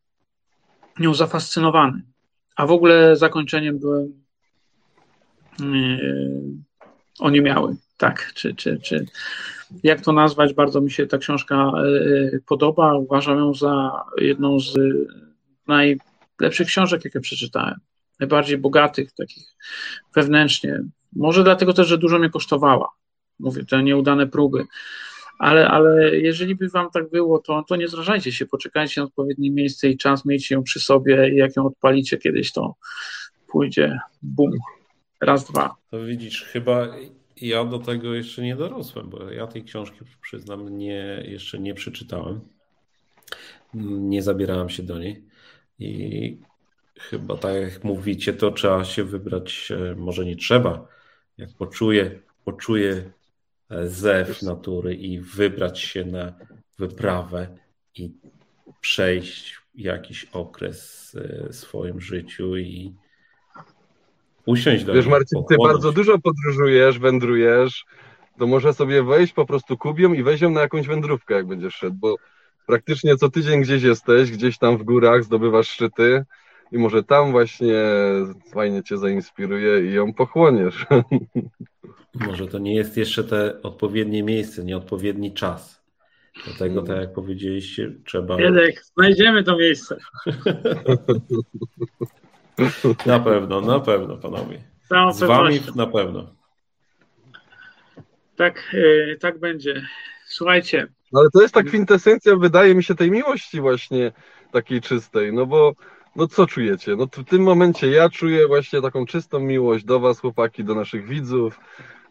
[0.98, 2.02] nią zafascynowany.
[2.56, 4.12] A w ogóle zakończeniem byłem
[5.60, 6.42] yy,
[7.18, 7.76] oniemiały.
[7.96, 9.06] Tak, czy, czy, czy
[9.82, 11.80] jak to nazwać, bardzo mi się ta książka e,
[12.34, 12.94] e, podoba.
[12.94, 14.74] Uważam ją za jedną z
[15.66, 17.74] najlepszych książek, jakie przeczytałem.
[18.20, 19.44] Najbardziej bogatych, takich
[20.14, 20.80] wewnętrznie.
[21.12, 22.88] Może dlatego też, że dużo mnie kosztowała.
[23.38, 24.64] Mówię, te nieudane próby.
[25.38, 29.50] Ale, ale jeżeli by wam tak było, to, to nie zrażajcie się, poczekajcie na odpowiednie
[29.50, 32.74] miejsce i czas, miejcie ją przy sobie i jak ją odpalicie kiedyś, to
[33.48, 34.50] pójdzie bum,
[35.20, 35.74] raz, dwa.
[35.90, 36.88] To widzisz, chyba
[37.36, 42.40] ja do tego jeszcze nie dorosłem, bo ja tej książki, przyznam, nie, jeszcze nie przeczytałem.
[43.74, 45.24] Nie zabierałem się do niej.
[45.78, 46.40] I
[46.98, 50.88] chyba tak jak mówicie, to trzeba się wybrać, e, może nie trzeba,
[51.38, 53.12] jak poczuję, poczuję
[53.70, 56.34] e, zew natury i wybrać się na
[56.78, 57.58] wyprawę
[57.94, 58.12] i
[58.80, 62.94] przejść jakiś okres e, w swoim życiu i
[64.46, 67.84] usiąść do Wiesz, Marcin, ty bardzo dużo podróżujesz, wędrujesz,
[68.38, 71.96] to może sobie wejść po prostu kubią i wejść na jakąś wędrówkę, jak będziesz szedł,
[72.00, 72.16] bo
[72.66, 76.24] praktycznie co tydzień gdzieś jesteś, gdzieś tam w górach zdobywasz szczyty
[76.72, 77.84] i może tam właśnie
[78.52, 80.86] fajnie cię zainspiruje i ją pochłoniesz.
[82.26, 85.82] Może to nie jest jeszcze te odpowiednie miejsce, nieodpowiedni czas.
[86.44, 88.40] Dlatego, tak jak powiedzieliście, trzeba.
[88.40, 89.96] Jednak znajdziemy to miejsce.
[93.06, 94.62] Na pewno, na pewno, panowie.
[95.12, 96.34] Z wami na pewno.
[98.36, 99.86] Tak, yy, tak będzie.
[100.26, 100.86] Słuchajcie.
[101.14, 104.12] Ale to jest tak kwintesencja, wydaje mi się, tej miłości właśnie
[104.52, 105.72] takiej czystej, no bo
[106.16, 106.96] no co czujecie?
[106.96, 111.08] No w tym momencie ja czuję właśnie taką czystą miłość do was, chłopaki, do naszych
[111.08, 111.60] widzów,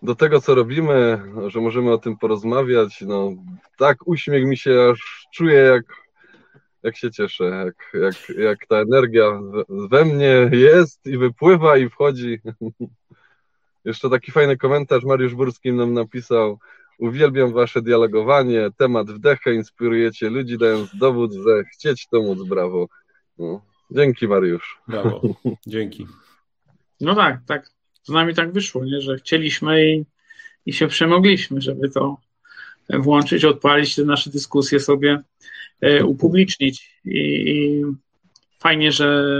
[0.03, 3.01] do tego, co robimy, że możemy o tym porozmawiać.
[3.01, 3.31] No
[3.77, 6.04] tak uśmiech mi się aż czuje, jak
[6.85, 12.39] jak się cieszę, jak, jak, jak ta energia we mnie jest i wypływa i wchodzi.
[13.85, 16.59] Jeszcze taki fajny komentarz Mariusz Burski nam napisał.
[16.99, 22.87] Uwielbiam wasze dialogowanie, temat wdechę, inspirujecie ludzi, dając dowód, że chcieć to móc, brawo.
[23.37, 23.61] No.
[23.91, 24.79] Dzięki Mariusz.
[24.87, 25.21] Brawo,
[25.67, 26.07] dzięki.
[27.01, 27.69] No tak, tak.
[28.03, 29.01] Z nami tak wyszło, nie?
[29.01, 30.05] że chcieliśmy i,
[30.65, 32.17] i się przemogliśmy, żeby to
[32.89, 35.21] włączyć, odpalić te nasze dyskusje sobie
[36.05, 37.01] upublicznić.
[37.05, 37.83] I, I,
[38.59, 39.33] fajnie, że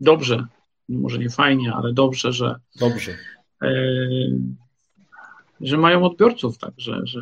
[0.00, 0.46] dobrze,
[0.88, 2.54] może nie fajnie, ale dobrze, że.
[2.80, 3.12] Dobrze.
[3.62, 3.70] E,
[5.60, 7.20] że mają odbiorców, tak, że, że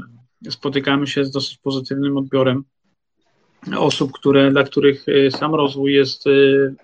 [0.50, 2.64] spotykamy się z dosyć pozytywnym odbiorem
[3.76, 6.24] osób, które, dla których e, sam rozwój jest,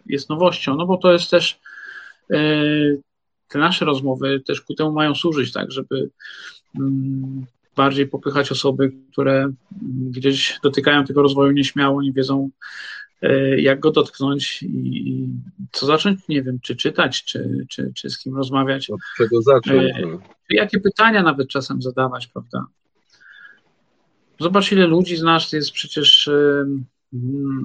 [0.07, 1.61] jest nowością, no bo to jest też
[3.49, 6.11] te nasze rozmowy też ku temu mają służyć, tak, żeby
[6.75, 7.47] mm,
[7.77, 9.53] bardziej popychać osoby, które
[10.11, 12.51] gdzieś dotykają tego rozwoju nieśmiało, nie wiedzą,
[13.23, 15.29] e, jak go dotknąć i
[15.73, 18.91] co zacząć, nie wiem, czy czytać, czy, czy, czy z kim rozmawiać.
[18.91, 19.97] Od czego zacząć?
[19.97, 20.19] E, no.
[20.51, 22.67] Jakie pytania nawet czasem zadawać, prawda?
[24.41, 26.67] Zobacz, ile ludzi z nas jest przecież e,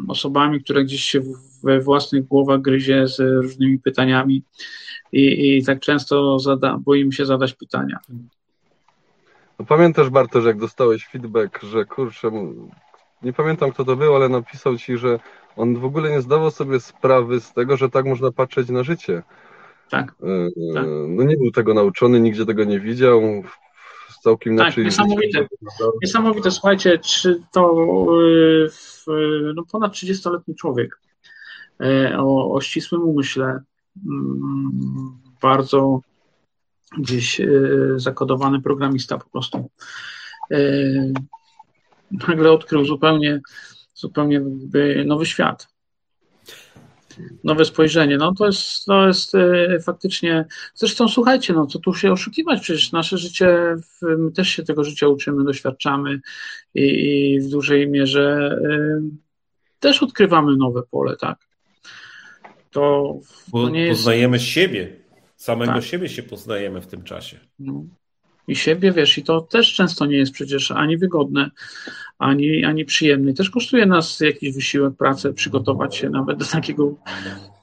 [0.08, 1.22] osobami, które gdzieś się
[1.64, 4.44] we własnych głowach gryzie z różnymi pytaniami
[5.12, 8.00] i, i tak często zada, boimy się zadać pytania.
[9.60, 12.32] No pamiętasz Bartosz, jak dostałeś feedback, że kurczę,
[13.22, 15.20] nie pamiętam kto to był, ale napisał ci, że
[15.56, 19.24] on w ogóle nie zdawał sobie sprawy z tego, że tak można patrzeć na życie.
[19.90, 20.16] Tak.
[20.24, 20.86] E, tak.
[21.08, 23.22] No nie był tego nauczony, nigdzie tego nie widział.
[24.24, 24.86] Całkiem tak, inaczej.
[24.86, 25.48] Niesamowite.
[26.02, 26.52] Niesamowite.
[26.52, 27.86] Słuchajcie, czy to
[28.22, 29.06] y, w,
[29.56, 31.00] no ponad 30-letni człowiek
[31.82, 33.62] e, o, o ścisłym umyśle,
[34.08, 34.72] mm,
[35.42, 36.02] bardzo
[36.98, 37.48] gdzieś e,
[37.96, 39.70] zakodowany programista po prostu
[40.52, 40.58] e,
[42.28, 43.42] nagle odkrył zupełnie,
[43.94, 44.42] zupełnie
[45.06, 45.68] nowy świat.
[47.44, 48.18] Nowe spojrzenie.
[48.18, 50.46] No to jest, to jest e, faktycznie.
[50.76, 52.62] Zresztą słuchajcie, no co tu się oszukiwać?
[52.62, 56.20] Przecież nasze życie, my też się tego życia uczymy, doświadczamy
[56.76, 58.58] i, i w dużej mierze
[59.80, 61.38] też odkrywamy nowe pole, tak.
[62.72, 63.16] To,
[63.52, 64.00] to nie jest...
[64.00, 64.99] Poznajemy siebie.
[65.40, 65.84] Samego tak.
[65.84, 67.40] siebie się poznajemy w tym czasie.
[67.60, 67.84] No.
[68.48, 71.52] I siebie, wiesz, i to też często nie jest przecież ani wygodne,
[72.18, 73.34] ani, ani przyjemne.
[73.34, 76.96] Też kosztuje nas jakiś wysiłek, pracę, przygotować się nawet do takiego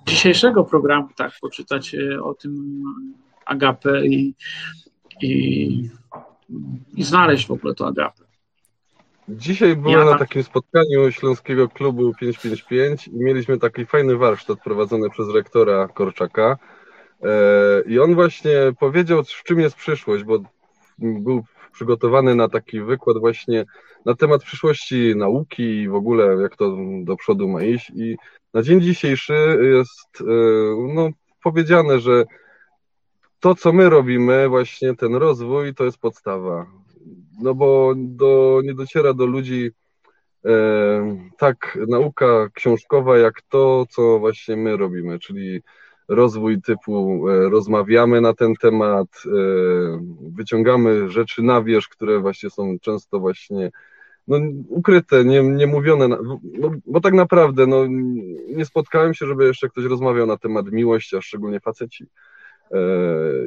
[0.07, 2.83] dzisiejszego programu, tak, poczytać e, o tym
[3.45, 4.35] agapę i,
[5.23, 5.91] i,
[6.95, 8.25] i znaleźć w ogóle to agapę.
[9.29, 15.11] Dzisiaj byłem ja na takim spotkaniu Śląskiego Klubu 555 i mieliśmy taki fajny warsztat prowadzony
[15.11, 16.59] przez rektora Korczaka.
[17.23, 20.39] E, I on właśnie powiedział, w czym jest przyszłość, bo
[20.99, 23.65] był przygotowany na taki wykład właśnie
[24.05, 27.93] na temat przyszłości nauki i w ogóle jak to do przodu ma iść.
[27.95, 28.17] I
[28.55, 30.25] na dzień dzisiejszy jest e,
[30.95, 31.09] no,
[31.43, 32.25] powiedziane, że
[33.41, 36.67] to, co my robimy, właśnie ten rozwój, to jest podstawa.
[37.43, 39.71] No bo do, nie dociera do ludzi
[40.45, 40.51] e,
[41.39, 45.63] tak nauka książkowa, jak to, co właśnie my robimy, czyli
[46.09, 49.31] rozwój typu e, rozmawiamy na ten temat, e,
[50.21, 53.71] wyciągamy rzeczy na wierzch, które właśnie są często właśnie
[54.29, 54.39] no,
[54.69, 56.41] ukryte, nie, nie mówione, no,
[56.87, 57.87] bo tak naprawdę no,
[58.57, 62.07] nie spotkałem się, żeby jeszcze ktoś rozmawiał na temat miłości, a szczególnie faceci.
[62.73, 62.79] E,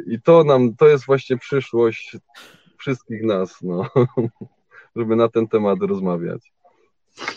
[0.07, 2.18] I to nam, to jest właśnie przyszłość
[2.78, 3.89] wszystkich nas, no,
[4.95, 6.53] żeby na ten temat rozmawiać.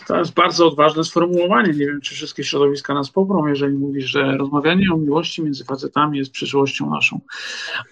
[0.07, 1.73] To jest bardzo odważne sformułowanie.
[1.73, 6.17] Nie wiem, czy wszystkie środowiska nas poprą, jeżeli mówisz, że rozmawianie o miłości między facetami
[6.17, 7.19] jest przyszłością naszą.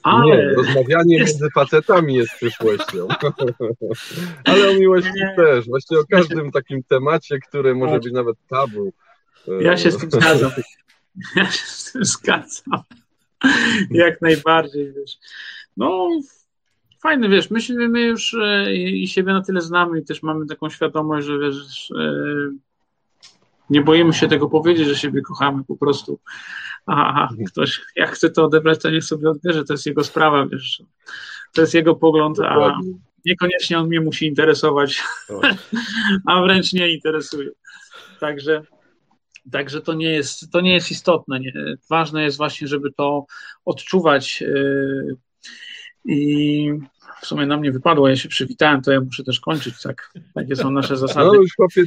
[0.03, 0.25] Ale...
[0.25, 1.33] Nie, rozmawianie jest...
[1.33, 3.07] między facetami jest przyszłością.
[4.45, 5.35] Ale o miłości nie.
[5.35, 5.65] też.
[5.65, 8.93] Właśnie o każdym takim temacie, który może być nawet tabu.
[9.61, 10.51] Ja się z tym zgadzam.
[11.35, 12.83] Ja się z tym zgadzam.
[13.91, 15.17] Jak najbardziej, wiesz.
[15.77, 16.09] No,
[17.01, 20.69] fajny, wiesz, myślimy my już e, i siebie na tyle znamy i też mamy taką
[20.69, 22.13] świadomość, że wiesz, e,
[23.69, 26.19] nie boimy się tego powiedzieć, że siebie kochamy po prostu.
[26.85, 30.83] A, ktoś, jak chce to odebrać, to niech sobie odbierze, to jest jego sprawa, wiesz.
[31.53, 32.79] To jest jego pogląd, a
[33.25, 35.03] niekoniecznie on mnie musi interesować,
[36.27, 37.49] a wręcz nie interesuje.
[38.19, 38.63] Także,
[39.51, 41.39] także to, nie jest, to nie jest istotne.
[41.39, 41.53] Nie.
[41.89, 43.25] Ważne jest właśnie, żeby to
[43.65, 44.53] odczuwać e,
[46.05, 46.69] i
[47.21, 50.13] w sumie na mnie wypadło, ja się przywitałem, to ja muszę też kończyć, tak?
[50.33, 51.25] Takie są nasze zasady.
[51.25, 51.83] No już chłopie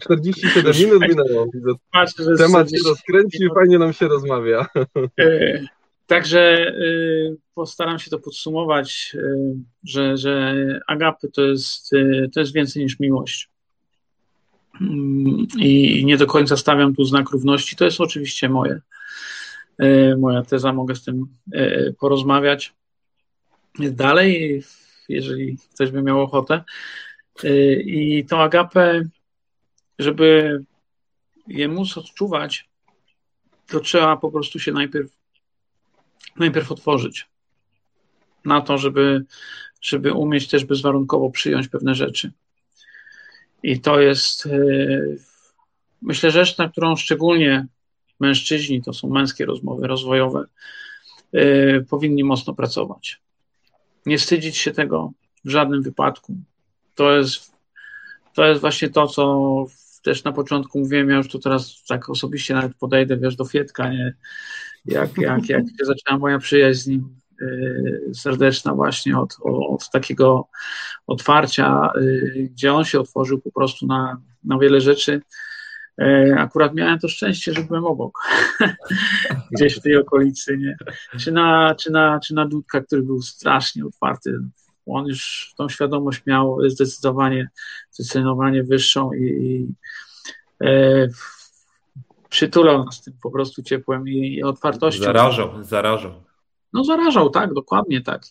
[0.00, 1.46] 47 minut minęło.
[1.92, 4.66] Patrzę, że Temat się rozkręcił, fajnie nam się rozmawia.
[5.20, 5.60] E,
[6.06, 6.74] także e,
[7.54, 9.54] postaram się to podsumować, e,
[9.84, 10.54] że, że
[10.86, 11.90] agapy to jest,
[12.34, 13.50] to jest więcej niż miłość.
[14.80, 17.76] Mm, I nie do końca stawiam tu znak równości.
[17.76, 18.80] To jest oczywiście moje,
[20.18, 21.26] moja teza, mogę z tym
[21.98, 22.74] porozmawiać
[23.78, 24.62] dalej,
[25.08, 26.64] jeżeli ktoś by miał ochotę.
[27.44, 29.02] Y, I tą agapę,
[29.98, 30.60] żeby
[31.46, 32.68] je móc odczuwać,
[33.66, 35.10] to trzeba po prostu się najpierw,
[36.36, 37.26] najpierw otworzyć
[38.44, 39.24] na to, żeby,
[39.80, 42.32] żeby umieć też bezwarunkowo przyjąć pewne rzeczy.
[43.62, 45.18] I to jest, y,
[46.02, 47.66] myślę, rzecz, na którą szczególnie
[48.20, 50.44] mężczyźni, to są męskie rozmowy rozwojowe,
[51.34, 53.22] y, powinni mocno pracować
[54.06, 55.12] nie wstydzić się tego
[55.44, 56.34] w żadnym wypadku.
[56.94, 57.52] To jest,
[58.34, 59.66] to jest właśnie to, co
[60.02, 63.90] też na początku mówiłem, ja już tu teraz tak osobiście nawet podejdę, wiesz, do Fietka,
[63.90, 64.14] nie?
[64.84, 70.48] Jak, jak, jak się zaczęła moja przyjaźń z nim yy, serdeczna właśnie od, od takiego
[71.06, 75.20] otwarcia, yy, gdzie on się otworzył po prostu na, na wiele rzeczy,
[76.36, 78.18] akurat miałem to szczęście, że byłem obok,
[79.52, 80.76] gdzieś w tej okolicy, nie?
[81.18, 84.38] Czy na, czy, na, czy na Dudka, który był strasznie otwarty.
[84.86, 87.48] On już tą świadomość miał zdecydowanie,
[87.90, 89.66] zdecydowanie wyższą i, i
[90.66, 91.08] e,
[92.28, 95.04] przytulał nas tym po prostu ciepłem i, i otwartością.
[95.04, 96.12] Zarażał, zarażał.
[96.72, 98.22] No zarażał, tak, dokładnie tak.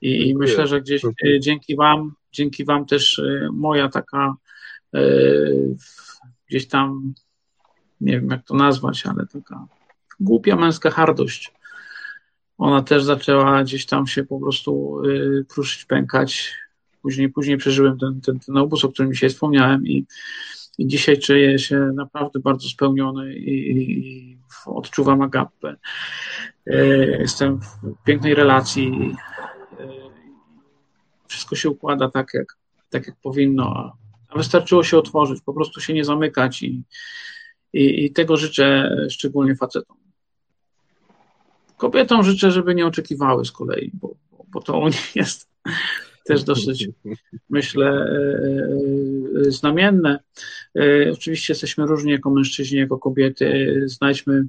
[0.00, 4.34] I, i myślę, że gdzieś e, dzięki wam, dzięki wam też e, moja taka
[6.50, 7.14] gdzieś tam,
[8.00, 9.66] nie wiem jak to nazwać, ale taka
[10.20, 11.52] głupia męska hardość.
[12.58, 16.54] Ona też zaczęła gdzieś tam się po prostu y, kruszyć, pękać.
[17.02, 20.06] Później, później przeżyłem ten, ten, ten obóz, o którym dzisiaj wspomniałem i,
[20.78, 25.76] i dzisiaj czuję się naprawdę bardzo spełniony i, i odczuwam agapę.
[26.66, 29.14] Y, jestem w pięknej relacji.
[29.80, 29.86] Y,
[31.28, 32.56] wszystko się układa tak, jak,
[32.90, 33.99] tak jak powinno, a
[34.36, 36.82] wystarczyło się otworzyć, po prostu się nie zamykać i,
[37.72, 39.96] i, i tego życzę szczególnie facetom.
[41.76, 44.14] Kobietom życzę, żeby nie oczekiwały z kolei, bo,
[44.48, 45.48] bo to u nich jest
[46.26, 46.88] też dosyć,
[47.50, 50.18] myślę, e, e, znamienne.
[50.78, 53.82] E, oczywiście jesteśmy różni jako mężczyźni, jako kobiety.
[53.86, 54.46] Znajdźmy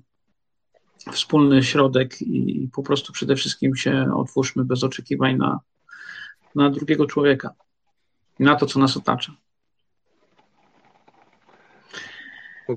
[1.12, 5.60] wspólny środek i po prostu przede wszystkim się otwórzmy bez oczekiwań na,
[6.56, 7.54] na drugiego człowieka,
[8.40, 9.36] na to, co nas otacza.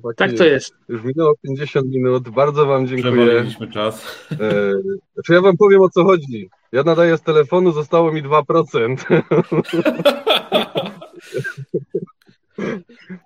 [0.00, 0.74] Chłopaki, tak to jest.
[0.88, 2.28] Już minęło 50 minut.
[2.28, 3.46] Bardzo Wam dziękuję.
[3.72, 4.26] czas.
[4.32, 4.36] E,
[5.14, 6.50] znaczy ja Wam powiem o co chodzi.
[6.72, 8.96] Ja nadaję z telefonu, zostało mi 2%.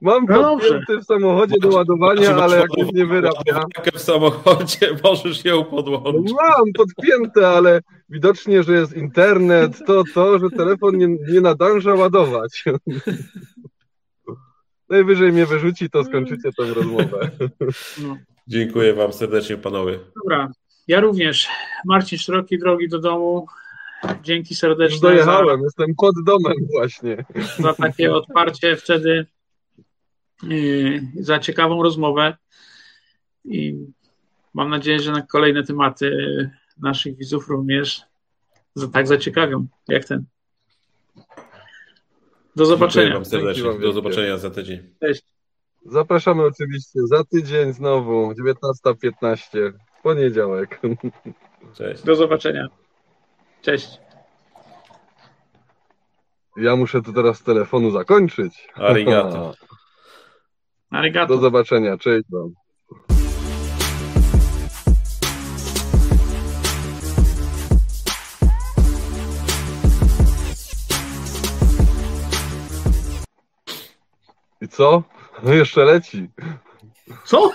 [0.00, 3.64] Mam no podpięty w samochodzie do ładowania, ale jak już nie wyrabia.
[3.94, 6.34] w samochodzie możesz ją podłączyć.
[6.36, 12.64] Mam podpięte, ale widocznie, że jest internet, to to, że telefon nie, nie nadąża ładować.
[14.88, 17.30] Najwyżej mnie wyrzuci, to skończycie tę rozmowę.
[18.02, 18.16] No.
[18.46, 19.98] Dziękuję Wam serdecznie, panowie.
[20.22, 20.50] Dobra,
[20.88, 21.48] ja również.
[21.84, 23.46] Marcin, szerokiej drogi do domu.
[24.22, 24.94] Dzięki serdecznie.
[24.94, 27.24] Już dojechałem, za, jestem pod domem właśnie.
[27.58, 29.26] Za takie odparcie wtedy,
[30.42, 32.36] yy, za ciekawą rozmowę.
[33.44, 33.78] I
[34.54, 36.10] mam nadzieję, że na kolejne tematy
[36.82, 38.02] naszych widzów również
[38.74, 40.24] za, tak zaciekawią, jak ten.
[42.58, 43.14] Do zobaczenia.
[43.14, 43.78] Wam serdecznie.
[43.78, 44.94] Do zobaczenia za tydzień.
[45.00, 45.22] Cześć.
[45.86, 50.80] Zapraszamy oczywiście za tydzień znowu, 19.15, w poniedziałek.
[51.74, 52.02] Cześć.
[52.02, 52.68] Do zobaczenia.
[53.62, 53.98] Cześć.
[56.56, 58.68] Ja muszę to teraz z telefonu zakończyć.
[58.74, 59.54] Arigato.
[60.90, 61.34] Arigato.
[61.34, 61.98] Do zobaczenia.
[61.98, 62.52] Cześć wam.
[74.78, 75.02] Co?
[75.42, 76.30] No jeszcze leci.
[77.24, 77.50] Co?